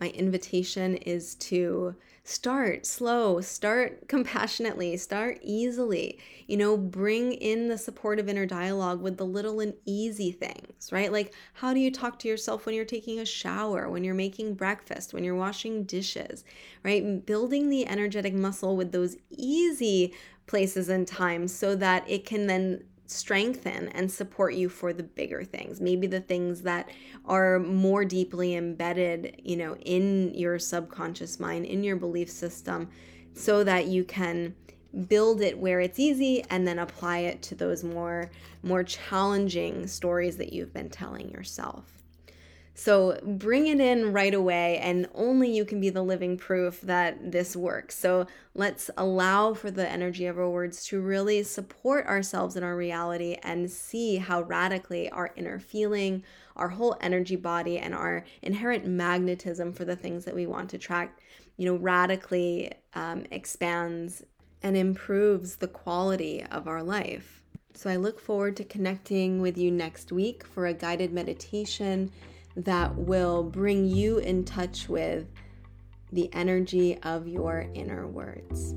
My 0.00 0.08
invitation 0.08 0.96
is 0.96 1.34
to 1.36 1.94
start 2.24 2.86
slow, 2.86 3.40
start 3.40 4.08
compassionately, 4.08 4.96
start 4.96 5.38
easily. 5.42 6.18
You 6.46 6.56
know, 6.56 6.76
bring 6.76 7.32
in 7.32 7.68
the 7.68 7.76
supportive 7.76 8.28
inner 8.28 8.46
dialogue 8.46 9.02
with 9.02 9.18
the 9.18 9.26
little 9.26 9.60
and 9.60 9.74
easy 9.84 10.32
things, 10.32 10.90
right? 10.90 11.12
Like, 11.12 11.34
how 11.54 11.74
do 11.74 11.80
you 11.80 11.90
talk 11.90 12.18
to 12.20 12.28
yourself 12.28 12.64
when 12.64 12.74
you're 12.74 12.84
taking 12.84 13.18
a 13.18 13.26
shower, 13.26 13.90
when 13.90 14.02
you're 14.02 14.14
making 14.14 14.54
breakfast, 14.54 15.12
when 15.12 15.22
you're 15.22 15.34
washing 15.34 15.84
dishes, 15.84 16.44
right? 16.82 17.24
Building 17.26 17.68
the 17.68 17.86
energetic 17.86 18.32
muscle 18.32 18.76
with 18.76 18.92
those 18.92 19.16
easy 19.30 20.14
places 20.46 20.88
and 20.88 21.06
times 21.06 21.54
so 21.54 21.76
that 21.76 22.08
it 22.08 22.24
can 22.24 22.46
then 22.46 22.84
strengthen 23.10 23.88
and 23.88 24.10
support 24.10 24.54
you 24.54 24.68
for 24.68 24.92
the 24.92 25.02
bigger 25.02 25.42
things. 25.42 25.80
Maybe 25.80 26.06
the 26.06 26.20
things 26.20 26.62
that 26.62 26.88
are 27.26 27.58
more 27.58 28.04
deeply 28.04 28.54
embedded 28.54 29.40
you 29.44 29.56
know 29.56 29.76
in 29.76 30.32
your 30.34 30.58
subconscious 30.58 31.38
mind 31.38 31.66
in 31.66 31.82
your 31.82 31.96
belief 31.96 32.30
system 32.30 32.88
so 33.34 33.62
that 33.64 33.86
you 33.86 34.04
can 34.04 34.54
build 35.06 35.40
it 35.40 35.56
where 35.58 35.80
it's 35.80 35.98
easy 35.98 36.42
and 36.50 36.66
then 36.66 36.78
apply 36.78 37.18
it 37.18 37.42
to 37.42 37.54
those 37.54 37.84
more 37.84 38.30
more 38.62 38.82
challenging 38.82 39.86
stories 39.86 40.36
that 40.36 40.52
you've 40.52 40.72
been 40.72 40.90
telling 40.90 41.30
yourself 41.30 41.99
so 42.74 43.18
bring 43.22 43.66
it 43.66 43.80
in 43.80 44.12
right 44.12 44.32
away, 44.32 44.78
and 44.78 45.08
only 45.14 45.54
you 45.54 45.64
can 45.64 45.80
be 45.80 45.90
the 45.90 46.02
living 46.02 46.38
proof 46.38 46.80
that 46.82 47.32
this 47.32 47.54
works. 47.54 47.98
So 47.98 48.26
let's 48.54 48.90
allow 48.96 49.54
for 49.54 49.70
the 49.70 49.88
energy 49.88 50.26
of 50.26 50.38
our 50.38 50.48
words 50.48 50.84
to 50.86 51.00
really 51.00 51.42
support 51.42 52.06
ourselves 52.06 52.56
in 52.56 52.62
our 52.62 52.76
reality 52.76 53.36
and 53.42 53.70
see 53.70 54.16
how 54.16 54.42
radically 54.42 55.10
our 55.10 55.32
inner 55.36 55.58
feeling, 55.58 56.22
our 56.56 56.68
whole 56.68 56.96
energy 57.00 57.36
body, 57.36 57.78
and 57.78 57.94
our 57.94 58.24
inherent 58.40 58.86
magnetism 58.86 59.72
for 59.72 59.84
the 59.84 59.96
things 59.96 60.24
that 60.24 60.34
we 60.34 60.46
want 60.46 60.70
to 60.70 60.76
attract, 60.76 61.20
you 61.56 61.66
know, 61.66 61.76
radically 61.76 62.72
um, 62.94 63.24
expands 63.30 64.22
and 64.62 64.76
improves 64.76 65.56
the 65.56 65.68
quality 65.68 66.44
of 66.50 66.68
our 66.68 66.82
life. 66.82 67.42
So 67.74 67.90
I 67.90 67.96
look 67.96 68.20
forward 68.20 68.56
to 68.56 68.64
connecting 68.64 69.40
with 69.40 69.56
you 69.56 69.70
next 69.70 70.12
week 70.12 70.44
for 70.44 70.66
a 70.66 70.74
guided 70.74 71.12
meditation 71.12 72.10
that 72.56 72.94
will 72.96 73.42
bring 73.42 73.86
you 73.86 74.18
in 74.18 74.44
touch 74.44 74.88
with 74.88 75.26
the 76.12 76.32
energy 76.32 76.98
of 77.02 77.28
your 77.28 77.66
inner 77.74 78.06
words. 78.06 78.74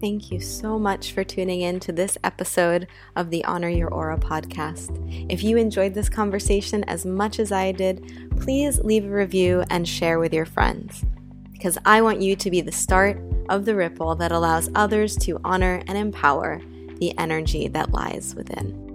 Thank 0.00 0.30
you 0.30 0.38
so 0.38 0.78
much 0.78 1.12
for 1.12 1.24
tuning 1.24 1.62
in 1.62 1.80
to 1.80 1.92
this 1.92 2.18
episode 2.22 2.88
of 3.16 3.30
the 3.30 3.42
Honor 3.46 3.70
Your 3.70 3.88
Aura 3.88 4.18
podcast. 4.18 4.90
If 5.30 5.42
you 5.42 5.56
enjoyed 5.56 5.94
this 5.94 6.10
conversation 6.10 6.84
as 6.84 7.06
much 7.06 7.38
as 7.38 7.50
I 7.50 7.72
did, 7.72 8.30
please 8.38 8.78
leave 8.80 9.06
a 9.06 9.08
review 9.08 9.64
and 9.70 9.88
share 9.88 10.18
with 10.18 10.34
your 10.34 10.44
friends 10.44 11.04
because 11.52 11.78
I 11.86 12.02
want 12.02 12.20
you 12.20 12.36
to 12.36 12.50
be 12.50 12.60
the 12.60 12.70
start 12.70 13.18
of 13.48 13.64
the 13.64 13.74
ripple 13.74 14.14
that 14.16 14.30
allows 14.30 14.68
others 14.74 15.16
to 15.18 15.40
honor 15.42 15.82
and 15.86 15.96
empower 15.96 16.60
the 16.98 17.16
energy 17.16 17.68
that 17.68 17.92
lies 17.92 18.34
within. 18.34 18.93